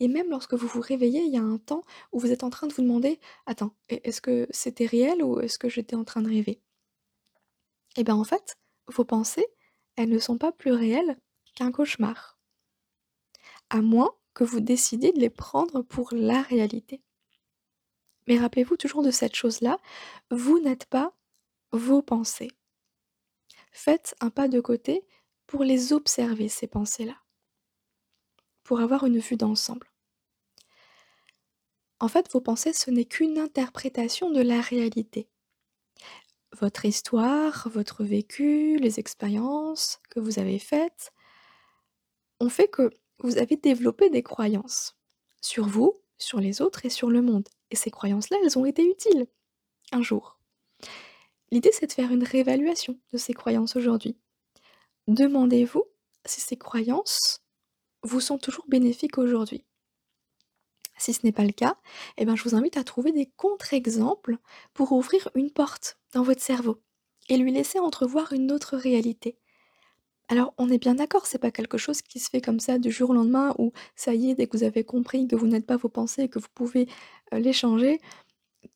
Et 0.00 0.08
même 0.08 0.28
lorsque 0.30 0.54
vous 0.54 0.66
vous 0.66 0.80
réveillez, 0.80 1.22
il 1.22 1.32
y 1.32 1.38
a 1.38 1.42
un 1.42 1.58
temps 1.58 1.82
où 2.12 2.20
vous 2.20 2.32
êtes 2.32 2.44
en 2.44 2.50
train 2.50 2.66
de 2.66 2.74
vous 2.74 2.82
demander 2.82 3.18
Attends, 3.46 3.74
est-ce 3.88 4.20
que 4.20 4.46
c'était 4.50 4.86
réel 4.86 5.22
ou 5.22 5.40
est-ce 5.40 5.58
que 5.58 5.68
j'étais 5.68 5.96
en 5.96 6.04
train 6.04 6.22
de 6.22 6.28
rêver? 6.28 6.60
Et 7.96 8.04
bien 8.04 8.16
en 8.16 8.24
fait, 8.24 8.56
vos 8.88 9.04
pensées, 9.04 9.46
elles 9.96 10.10
ne 10.10 10.18
sont 10.18 10.38
pas 10.38 10.52
plus 10.52 10.72
réelles 10.72 11.16
qu'un 11.54 11.72
cauchemar. 11.72 12.38
À 13.70 13.80
moins 13.80 14.10
que 14.34 14.44
vous 14.44 14.60
décidiez 14.60 15.12
de 15.12 15.20
les 15.20 15.30
prendre 15.30 15.82
pour 15.82 16.10
la 16.12 16.42
réalité. 16.42 17.00
Mais 18.26 18.38
rappelez-vous 18.38 18.76
toujours 18.76 19.02
de 19.02 19.10
cette 19.10 19.34
chose-là, 19.34 19.78
vous 20.30 20.58
n'êtes 20.60 20.86
pas 20.86 21.12
vos 21.72 22.02
pensées. 22.02 22.50
Faites 23.72 24.14
un 24.20 24.30
pas 24.30 24.48
de 24.48 24.60
côté 24.60 25.04
pour 25.46 25.64
les 25.64 25.92
observer, 25.92 26.48
ces 26.48 26.66
pensées-là, 26.66 27.16
pour 28.62 28.80
avoir 28.80 29.04
une 29.04 29.18
vue 29.18 29.36
d'ensemble. 29.36 29.90
En 32.00 32.08
fait, 32.08 32.30
vos 32.32 32.40
pensées, 32.40 32.72
ce 32.72 32.90
n'est 32.90 33.04
qu'une 33.04 33.38
interprétation 33.38 34.30
de 34.30 34.40
la 34.40 34.60
réalité. 34.60 35.28
Votre 36.52 36.84
histoire, 36.84 37.68
votre 37.68 38.04
vécu, 38.04 38.76
les 38.76 39.00
expériences 39.00 40.00
que 40.10 40.20
vous 40.20 40.38
avez 40.38 40.58
faites, 40.58 41.12
ont 42.40 42.48
fait 42.48 42.68
que 42.68 42.90
vous 43.18 43.38
avez 43.38 43.56
développé 43.56 44.10
des 44.10 44.22
croyances 44.22 44.96
sur 45.40 45.66
vous, 45.66 46.00
sur 46.18 46.40
les 46.40 46.60
autres 46.60 46.84
et 46.84 46.90
sur 46.90 47.10
le 47.10 47.22
monde. 47.22 47.48
Et 47.70 47.76
ces 47.76 47.90
croyances-là, 47.90 48.36
elles 48.42 48.58
ont 48.58 48.64
été 48.64 48.88
utiles 48.88 49.26
un 49.92 50.02
jour. 50.02 50.38
L'idée, 51.50 51.70
c'est 51.72 51.86
de 51.86 51.92
faire 51.92 52.12
une 52.12 52.24
réévaluation 52.24 52.98
de 53.12 53.18
ces 53.18 53.32
croyances 53.32 53.76
aujourd'hui. 53.76 54.16
Demandez-vous 55.06 55.84
si 56.24 56.40
ces 56.40 56.56
croyances 56.56 57.44
vous 58.02 58.20
sont 58.20 58.38
toujours 58.38 58.66
bénéfiques 58.68 59.18
aujourd'hui. 59.18 59.64
Si 60.96 61.12
ce 61.12 61.20
n'est 61.24 61.32
pas 61.32 61.44
le 61.44 61.52
cas, 61.52 61.76
eh 62.16 62.24
ben, 62.24 62.36
je 62.36 62.44
vous 62.44 62.54
invite 62.54 62.76
à 62.76 62.84
trouver 62.84 63.12
des 63.12 63.26
contre-exemples 63.26 64.38
pour 64.72 64.92
ouvrir 64.92 65.28
une 65.34 65.50
porte 65.50 65.98
dans 66.12 66.22
votre 66.22 66.42
cerveau 66.42 66.80
et 67.28 67.36
lui 67.36 67.52
laisser 67.52 67.78
entrevoir 67.78 68.32
une 68.32 68.52
autre 68.52 68.76
réalité. 68.76 69.38
Alors, 70.28 70.54
on 70.56 70.70
est 70.70 70.78
bien 70.78 70.94
d'accord, 70.94 71.26
c'est 71.26 71.38
pas 71.38 71.50
quelque 71.50 71.76
chose 71.76 72.00
qui 72.00 72.18
se 72.18 72.30
fait 72.30 72.40
comme 72.40 72.60
ça 72.60 72.78
du 72.78 72.90
jour 72.90 73.10
au 73.10 73.14
lendemain 73.14 73.54
où 73.58 73.72
ça 73.94 74.14
y 74.14 74.30
est, 74.30 74.34
dès 74.34 74.46
que 74.46 74.56
vous 74.56 74.64
avez 74.64 74.82
compris 74.84 75.26
que 75.28 75.36
vous 75.36 75.46
n'êtes 75.46 75.66
pas 75.66 75.76
vos 75.76 75.90
pensées 75.90 76.22
et 76.22 76.28
que 76.28 76.38
vous 76.38 76.48
pouvez 76.54 76.88
les 77.32 77.52
changer, 77.52 78.00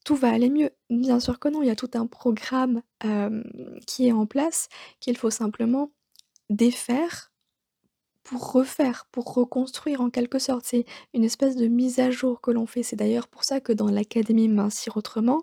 tout 0.04 0.16
va 0.16 0.30
aller 0.30 0.50
mieux. 0.50 0.70
Bien 0.90 1.20
sûr 1.20 1.38
que 1.38 1.48
non, 1.48 1.62
il 1.62 1.68
y 1.68 1.70
a 1.70 1.76
tout 1.76 1.90
un 1.94 2.06
programme 2.06 2.82
qui 3.86 4.08
est 4.08 4.12
en 4.12 4.26
place 4.26 4.68
qu'il 5.00 5.16
faut 5.16 5.30
simplement 5.30 5.90
défaire 6.50 7.32
pour 8.24 8.52
refaire, 8.52 9.06
pour 9.10 9.32
reconstruire 9.32 10.02
en 10.02 10.10
quelque 10.10 10.38
sorte. 10.38 10.66
C'est 10.66 10.84
une 11.14 11.24
espèce 11.24 11.56
de 11.56 11.66
mise 11.66 11.98
à 11.98 12.10
jour 12.10 12.42
que 12.42 12.50
l'on 12.50 12.66
fait. 12.66 12.82
C'est 12.82 12.96
d'ailleurs 12.96 13.28
pour 13.28 13.44
ça 13.44 13.60
que 13.60 13.72
dans 13.72 13.88
l'académie 13.90 14.48
Mincir 14.48 14.98
autrement, 14.98 15.40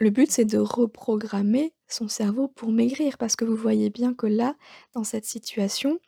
le 0.00 0.08
but 0.08 0.30
c'est 0.30 0.46
de 0.46 0.58
reprogrammer 0.58 1.74
son 1.92 2.08
cerveau 2.08 2.48
pour 2.48 2.72
maigrir 2.72 3.18
parce 3.18 3.36
que 3.36 3.44
vous 3.44 3.56
voyez 3.56 3.90
bien 3.90 4.14
que 4.14 4.26
là, 4.26 4.56
dans 4.94 5.04
cette 5.04 5.24
situation, 5.24 5.98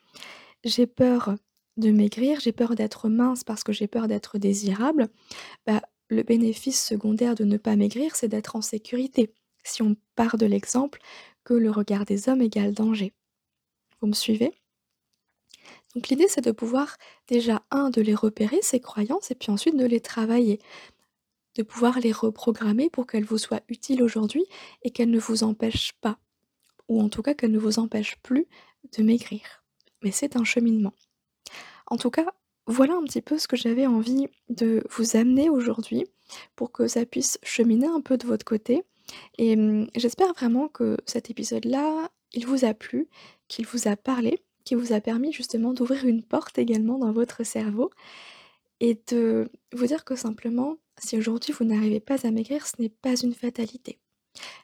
j'ai 0.64 0.86
peur 0.86 1.34
de 1.76 1.90
maigrir, 1.90 2.40
j'ai 2.40 2.52
peur 2.52 2.74
d'être 2.74 3.08
mince 3.08 3.44
parce 3.44 3.64
que 3.64 3.72
j'ai 3.72 3.86
peur 3.86 4.08
d'être 4.08 4.38
désirable. 4.38 5.08
Bah, 5.66 5.82
le 6.08 6.22
bénéfice 6.22 6.84
secondaire 6.84 7.34
de 7.34 7.44
ne 7.44 7.56
pas 7.56 7.76
maigrir, 7.76 8.16
c'est 8.16 8.28
d'être 8.28 8.56
en 8.56 8.62
sécurité. 8.62 9.32
Si 9.64 9.82
on 9.82 9.96
part 10.14 10.36
de 10.36 10.46
l'exemple 10.46 11.00
que 11.44 11.54
le 11.54 11.70
regard 11.70 12.04
des 12.04 12.28
hommes 12.28 12.42
égale 12.42 12.74
danger. 12.74 13.12
Vous 14.00 14.06
me 14.08 14.12
suivez? 14.12 14.52
Donc 15.94 16.08
l'idée, 16.08 16.26
c'est 16.28 16.44
de 16.44 16.50
pouvoir 16.50 16.96
déjà, 17.28 17.62
un, 17.70 17.90
de 17.90 18.00
les 18.02 18.14
repérer, 18.14 18.58
ces 18.62 18.80
croyances, 18.80 19.30
et 19.30 19.34
puis 19.34 19.50
ensuite 19.50 19.76
de 19.76 19.86
les 19.86 20.00
travailler. 20.00 20.58
De 21.54 21.62
pouvoir 21.62 22.00
les 22.00 22.12
reprogrammer 22.12 22.90
pour 22.90 23.06
qu'elles 23.06 23.24
vous 23.24 23.38
soient 23.38 23.62
utiles 23.68 24.02
aujourd'hui 24.02 24.44
et 24.82 24.90
qu'elles 24.90 25.10
ne 25.10 25.18
vous 25.18 25.44
empêchent 25.44 25.94
pas. 26.00 26.18
Ou 26.88 27.00
en 27.00 27.08
tout 27.08 27.22
cas 27.22 27.34
qu'elles 27.34 27.52
ne 27.52 27.58
vous 27.58 27.78
empêchent 27.78 28.18
plus 28.22 28.46
de 28.96 29.02
maigrir. 29.02 29.62
Mais 30.02 30.10
c'est 30.10 30.36
un 30.36 30.44
cheminement. 30.44 30.92
En 31.86 31.96
tout 31.96 32.10
cas, 32.10 32.26
voilà 32.66 32.94
un 32.94 33.04
petit 33.04 33.22
peu 33.22 33.38
ce 33.38 33.48
que 33.48 33.56
j'avais 33.56 33.86
envie 33.86 34.28
de 34.48 34.82
vous 34.90 35.16
amener 35.16 35.48
aujourd'hui 35.48 36.06
pour 36.56 36.72
que 36.72 36.88
ça 36.88 37.06
puisse 37.06 37.38
cheminer 37.42 37.86
un 37.86 38.00
peu 38.00 38.16
de 38.16 38.26
votre 38.26 38.44
côté. 38.44 38.82
Et 39.38 39.54
mmh, 39.56 39.88
j'espère 39.94 40.32
vraiment 40.32 40.68
que 40.68 40.96
cet 41.06 41.30
épisode-là, 41.30 42.10
il 42.32 42.46
vous 42.46 42.64
a 42.64 42.74
plu, 42.74 43.08
qu'il 43.48 43.66
vous 43.66 43.86
a 43.86 43.96
parlé 43.96 44.40
qui 44.64 44.74
vous 44.74 44.92
a 44.92 45.00
permis 45.00 45.32
justement 45.32 45.72
d'ouvrir 45.72 46.04
une 46.04 46.22
porte 46.22 46.58
également 46.58 46.98
dans 46.98 47.12
votre 47.12 47.44
cerveau 47.44 47.90
et 48.80 48.98
de 49.08 49.48
vous 49.72 49.86
dire 49.86 50.04
que 50.04 50.16
simplement, 50.16 50.76
si 50.98 51.18
aujourd'hui 51.18 51.52
vous 51.52 51.64
n'arrivez 51.64 52.00
pas 52.00 52.26
à 52.26 52.30
maigrir, 52.30 52.66
ce 52.66 52.80
n'est 52.80 52.88
pas 52.88 53.14
une 53.22 53.34
fatalité. 53.34 53.98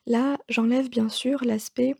Là, 0.07 0.39
j'enlève 0.49 0.89
bien 0.89 1.09
sûr 1.09 1.45
l'aspect 1.45 1.95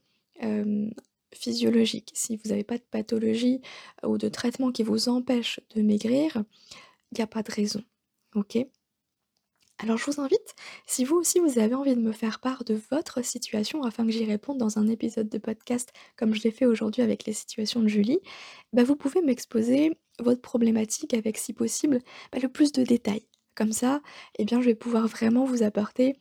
physiologique. 1.35 2.11
Si 2.15 2.37
vous 2.37 2.51
n'avez 2.51 2.65
pas 2.65 2.79
de 2.79 2.85
pathologie 2.91 3.61
ou 4.03 4.19
de 4.19 4.29
traitement 4.29 4.73
qui 4.73 4.83
vous 4.83 5.09
empêche 5.09 5.61
de 5.75 5.83
maigrir, 5.83 6.43
il 7.13 7.19
n'y 7.19 7.23
a 7.23 7.27
pas 7.27 7.43
de 7.43 7.53
raison. 7.53 7.83
Ok? 8.35 8.59
Alors 9.83 9.97
je 9.97 10.05
vous 10.11 10.21
invite, 10.21 10.55
si 10.87 11.05
vous 11.07 11.17
aussi 11.17 11.39
vous 11.39 11.59
avez 11.59 11.75
envie 11.75 11.97
de 11.97 12.01
me 12.01 12.13
faire 12.13 12.41
part 12.41 12.65
de 12.65 12.79
votre 12.91 13.25
situation 13.25 13.83
afin 13.83 14.05
que 14.05 14.13
j'y 14.13 14.27
réponde 14.27 14.59
dans 14.59 14.79
un 14.79 14.87
épisode 14.89 15.31
de 15.31 15.39
podcast 15.39 15.91
comme 16.17 16.35
je 16.35 16.43
l'ai 16.43 16.51
fait 16.51 16.67
aujourd'hui 16.67 17.01
avec 17.01 17.25
les 17.25 17.33
situations 17.33 17.81
de 17.81 17.89
Julie, 17.89 18.21
bah 18.75 18.85
vous 18.85 18.95
pouvez 18.95 19.23
m'exposer 19.23 19.97
votre 20.19 20.43
problématique 20.43 21.15
avec 21.15 21.39
si 21.39 21.55
possible 21.55 22.01
bah, 22.31 22.39
le 22.43 22.51
plus 22.51 22.73
de 22.73 22.83
détails. 22.83 23.25
Comme 23.55 23.73
ça, 23.73 24.01
eh 24.39 24.45
bien, 24.45 24.61
je 24.61 24.67
vais 24.67 24.75
pouvoir 24.75 25.07
vraiment 25.07 25.45
vous 25.45 25.63
apporter 25.63 26.17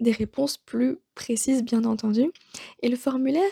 des 0.00 0.12
réponses 0.12 0.56
plus 0.56 0.98
précises 1.14 1.62
bien 1.62 1.84
entendu. 1.84 2.30
Et 2.82 2.88
le 2.88 2.96
formulaire 2.96 3.42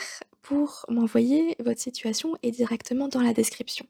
pour 0.42 0.85
m'envoyer 0.88 1.57
votre 1.59 1.81
situation 1.81 2.37
est 2.42 2.51
directement 2.51 3.09
dans 3.09 3.20
la 3.20 3.33
description. 3.33 3.87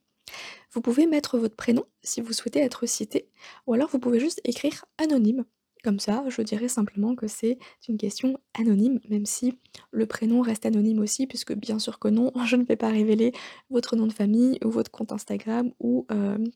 Vous 0.72 0.80
pouvez 0.80 1.06
mettre 1.06 1.38
votre 1.38 1.54
prénom 1.54 1.84
si 2.02 2.20
vous 2.20 2.32
souhaitez 2.32 2.60
être 2.60 2.86
cité, 2.86 3.28
ou 3.66 3.74
alors 3.74 3.88
vous 3.90 3.98
pouvez 3.98 4.20
juste 4.20 4.40
écrire 4.44 4.84
anonyme. 4.98 5.44
Comme 5.84 6.00
ça, 6.00 6.24
je 6.28 6.42
dirais 6.42 6.68
simplement 6.68 7.14
que 7.14 7.28
c'est 7.28 7.58
une 7.88 7.96
question 7.96 8.40
anonyme, 8.58 8.98
même 9.08 9.26
si 9.26 9.58
le 9.92 10.06
prénom 10.06 10.40
reste 10.40 10.66
anonyme 10.66 10.98
aussi, 10.98 11.28
puisque 11.28 11.54
bien 11.54 11.78
sûr 11.78 11.98
que 12.00 12.08
non, 12.08 12.32
je 12.44 12.56
ne 12.56 12.64
vais 12.64 12.76
pas 12.76 12.88
révéler 12.88 13.32
votre 13.70 13.94
nom 13.94 14.06
de 14.06 14.12
famille 14.12 14.58
ou 14.64 14.70
votre 14.70 14.90
compte 14.90 15.12
Instagram 15.12 15.70
ou 15.78 16.06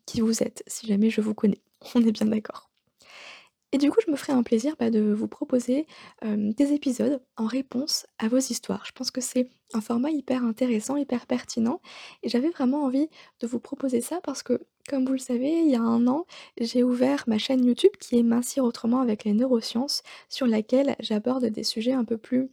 qui 0.07 0.21
vous 0.21 0.43
êtes, 0.43 0.65
si 0.67 0.87
jamais 0.87 1.11
je 1.11 1.21
vous 1.21 1.35
connais. 1.35 1.61
On 1.95 2.01
est 2.01 2.13
bien 2.13 2.27
d'accord. 2.27 2.71
Et 3.73 3.79
du 3.79 3.89
coup, 3.91 4.01
je 4.05 4.11
me 4.11 4.17
ferai 4.17 4.33
un 4.33 4.43
plaisir 4.43 4.75
bah, 4.81 4.91
de 4.91 5.13
vous 5.13 5.29
proposer 5.29 5.87
des 6.25 6.73
épisodes 6.73 7.23
en 7.37 7.47
réponse 7.47 8.05
à 8.19 8.27
vos 8.27 8.39
histoires. 8.39 8.85
Je 8.85 8.91
pense 8.91 9.13
que 9.13 9.21
c'est 9.21 9.49
un 9.73 9.81
format 9.81 10.11
hyper 10.11 10.45
intéressant, 10.45 10.97
hyper 10.97 11.27
pertinent. 11.27 11.81
Et 12.25 12.29
j'avais 12.29 12.51
vraiment 12.51 12.83
envie 12.83 13.09
de 13.39 13.47
vous 13.47 13.61
proposer 13.61 14.01
ça 14.01 14.21
parce 14.25 14.43
que, 14.43 14.61
comme 14.89 15.07
vous 15.07 15.13
le 15.13 15.19
savez, 15.19 15.61
il 15.61 15.71
y 15.71 15.77
a 15.77 15.83
un 15.83 16.09
an, 16.09 16.27
j'ai 16.61 16.83
ouvert 16.83 17.23
ma 17.29 17.39
chaîne 17.39 17.65
YouTube 17.65 17.93
qui 18.01 18.19
est 18.19 18.25
Mincir 18.25 18.65
autrement 18.65 19.03
avec 19.03 19.23
les 19.23 19.35
neurosciences, 19.35 20.03
sur 20.29 20.49
laquelle 20.49 20.97
j'aborde 20.99 21.45
des 21.45 21.63
sujets 21.63 21.93
un 21.93 22.05
peu 22.05 22.19
plus 22.19 22.49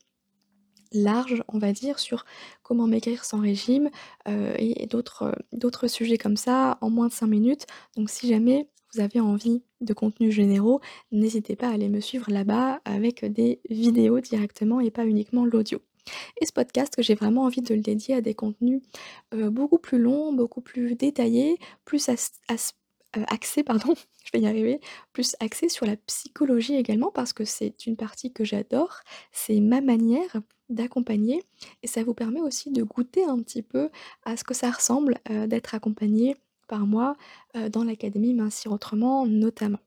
larges, 0.91 1.43
on 1.47 1.57
va 1.57 1.73
dire, 1.73 1.97
sur 1.97 2.25
comment 2.61 2.85
maigrir 2.85 3.25
sans 3.25 3.39
régime 3.39 3.89
et 4.27 4.85
d'autres 4.85 5.87
sujets 5.87 6.19
comme 6.19 6.37
ça 6.37 6.77
en 6.81 6.91
moins 6.91 7.07
de 7.07 7.13
5 7.13 7.25
minutes. 7.25 7.65
Donc 7.95 8.11
si 8.11 8.27
jamais 8.27 8.69
avez 8.99 9.19
envie 9.19 9.63
de 9.81 9.93
contenus 9.93 10.33
généraux, 10.33 10.81
n'hésitez 11.11 11.55
pas 11.55 11.69
à 11.69 11.73
aller 11.73 11.89
me 11.89 11.99
suivre 11.99 12.31
là-bas 12.31 12.81
avec 12.85 13.25
des 13.25 13.61
vidéos 13.69 14.19
directement 14.19 14.79
et 14.79 14.91
pas 14.91 15.05
uniquement 15.05 15.45
l'audio. 15.45 15.79
Et 16.39 16.45
ce 16.45 16.51
podcast 16.51 16.95
j'ai 16.99 17.15
vraiment 17.15 17.43
envie 17.43 17.61
de 17.61 17.73
le 17.73 17.81
dédier 17.81 18.15
à 18.15 18.21
des 18.21 18.33
contenus 18.33 18.81
euh, 19.33 19.49
beaucoup 19.49 19.77
plus 19.77 19.99
longs, 19.99 20.33
beaucoup 20.33 20.61
plus 20.61 20.95
détaillés, 20.95 21.57
plus 21.85 22.09
euh, 22.09 23.23
axés, 23.27 23.63
pardon, 23.63 23.93
je 24.25 24.31
vais 24.33 24.41
y 24.41 24.47
arriver, 24.47 24.79
plus 25.13 25.35
axés 25.39 25.69
sur 25.69 25.85
la 25.85 25.95
psychologie 25.95 26.75
également 26.75 27.11
parce 27.11 27.33
que 27.33 27.45
c'est 27.45 27.85
une 27.85 27.95
partie 27.95 28.31
que 28.33 28.43
j'adore, 28.43 29.01
c'est 29.31 29.59
ma 29.59 29.81
manière 29.81 30.41
d'accompagner 30.69 31.43
et 31.83 31.87
ça 31.87 32.03
vous 32.03 32.13
permet 32.13 32.41
aussi 32.41 32.71
de 32.71 32.83
goûter 32.83 33.23
un 33.23 33.39
petit 33.39 33.61
peu 33.61 33.89
à 34.25 34.35
ce 34.35 34.43
que 34.43 34.53
ça 34.53 34.69
ressemble 34.69 35.19
euh, 35.29 35.47
d'être 35.47 35.73
accompagné 35.75 36.35
par 36.67 36.85
mois 36.87 37.15
dans 37.71 37.83
l'académie 37.83 38.33
Mincir 38.33 38.71
Autrement 38.71 39.25
notamment. 39.25 39.79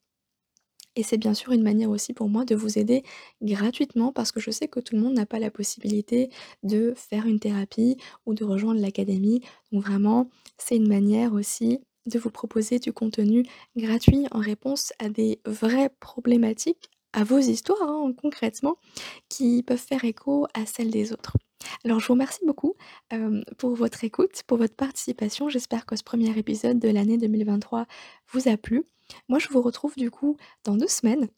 Et 0.97 1.03
c'est 1.03 1.19
bien 1.19 1.35
sûr 1.35 1.53
une 1.53 1.63
manière 1.63 1.91
aussi 1.91 2.13
pour 2.13 2.29
moi 2.29 2.45
de 2.45 2.55
vous 2.55 2.79
aider 2.79 3.05
gratuitement 3.43 4.13
parce 4.13 4.33
que 4.33 4.41
je 4.41 4.51
sais 4.51 4.69
que 4.69 4.81
tout 4.81 4.97
le 4.97 5.03
monde 5.03 5.15
n'a 5.15 5.27
pas 5.27 5.39
la 5.39 5.51
possibilité 5.51 6.31
de 6.63 6.93
faire 6.97 7.27
une 7.27 7.39
thérapie 7.39 7.97
ou 8.27 8.35
de 8.35 8.45
rejoindre 8.45 8.81
l'académie. 8.81 9.41
Donc 9.73 9.85
vraiment, 9.85 10.29
c'est 10.59 10.77
une 10.77 10.89
manière 10.89 11.33
aussi 11.33 11.81
de 12.07 12.19
vous 12.19 12.31
proposer 12.31 12.79
du 12.81 12.93
contenu 12.93 13.45
gratuit 13.77 14.27
en 14.33 14.41
réponse 14.41 14.93
à 14.99 15.09
des 15.09 15.41
vraies 15.47 15.91
problématiques, 16.01 16.91
à 17.13 17.25
vos 17.25 17.39
histoires 17.39 17.83
hein, 17.83 18.13
concrètement, 18.21 18.77
qui 19.29 19.63
peuvent 19.63 19.79
faire 19.79 20.05
écho 20.05 20.47
à 20.55 20.67
celles 20.67 20.91
des 20.91 21.13
autres. 21.13 21.37
Alors 21.85 22.01
je 22.01 22.07
vous 22.07 22.15
remercie 22.15 22.45
beaucoup, 22.47 22.75
pour 23.59 23.75
votre 23.75 24.05
écoute, 24.05 24.43
pour 24.47 24.59
votre 24.59 24.75
participation. 24.75 25.49
J'espère 25.49 25.87
que 25.87 25.97
ce 25.97 26.03
premier 26.03 26.37
épisode 26.39 26.79
de 26.79 26.89
l'année 26.89 27.19
2023 27.19 27.87
vous 28.33 28.49
a 28.49 28.57
plu. 28.57 28.85
Moi 29.29 29.39
je 29.39 29.49
vous 29.49 29.63
retrouve 29.63 29.95
du 29.97 30.11
coup 30.11 30.37
dans 30.65 30.77
deux 30.77 30.89
semaines, 30.89 31.29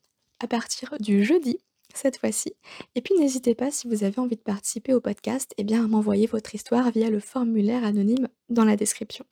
à 0.40 0.46
partir 0.46 0.94
du 1.00 1.24
jeudi 1.24 1.58
cette 1.94 2.16
fois-ci. 2.18 2.54
Et 2.94 3.02
puis 3.02 3.14
n'hésitez 3.18 3.54
pas 3.54 3.70
si 3.70 3.87
vous 3.87 4.02
avez 4.02 4.18
envie 4.18 4.37
de 4.37 4.42
participer 4.42 4.94
au 4.94 5.00
podcast, 5.00 5.52
eh 5.58 5.64
bien 5.64 5.85
à 5.85 5.88
m'envoyer 5.88 6.26
votre 6.26 6.54
histoire 6.54 6.90
via 6.90 7.11
le 7.11 7.20
formulaire 7.20 7.85
anonyme 7.85 8.28
dans 8.48 8.64
la 8.64 8.76
description. 8.76 9.26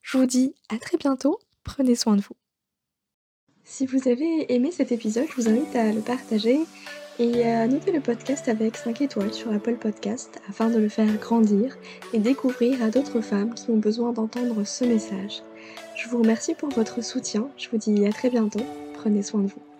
Je 0.00 0.18
vous 0.18 0.26
dis 0.26 0.54
à 0.68 0.78
très 0.78 0.96
bientôt, 0.96 1.40
prenez 1.64 1.96
soin 1.96 2.16
de 2.16 2.22
vous. 2.22 2.36
Si 3.64 3.86
vous 3.86 4.08
avez 4.08 4.52
aimé 4.52 4.70
cet 4.70 4.92
épisode, 4.92 5.26
je 5.28 5.34
vous 5.40 5.48
invite 5.48 5.74
à 5.74 5.92
le 5.92 6.00
partager 6.00 6.60
et 7.18 7.44
à 7.44 7.66
noter 7.66 7.92
le 7.92 8.00
podcast 8.00 8.48
avec 8.48 8.76
5 8.76 9.00
étoiles 9.00 9.32
sur 9.32 9.52
Apple 9.52 9.76
Podcast 9.76 10.40
afin 10.48 10.70
de 10.70 10.78
le 10.78 10.88
faire 10.88 11.12
grandir 11.18 11.76
et 12.12 12.18
découvrir 12.18 12.82
à 12.82 12.90
d'autres 12.90 13.20
femmes 13.20 13.54
qui 13.54 13.70
ont 13.70 13.76
besoin 13.76 14.12
d'entendre 14.12 14.64
ce 14.64 14.84
message. 14.84 15.42
Je 15.96 16.08
vous 16.08 16.22
remercie 16.22 16.54
pour 16.54 16.70
votre 16.70 17.02
soutien, 17.02 17.48
je 17.56 17.68
vous 17.70 17.78
dis 17.78 18.06
à 18.06 18.12
très 18.12 18.30
bientôt, 18.30 18.64
prenez 18.94 19.22
soin 19.22 19.40
de 19.40 19.48
vous. 19.48 19.71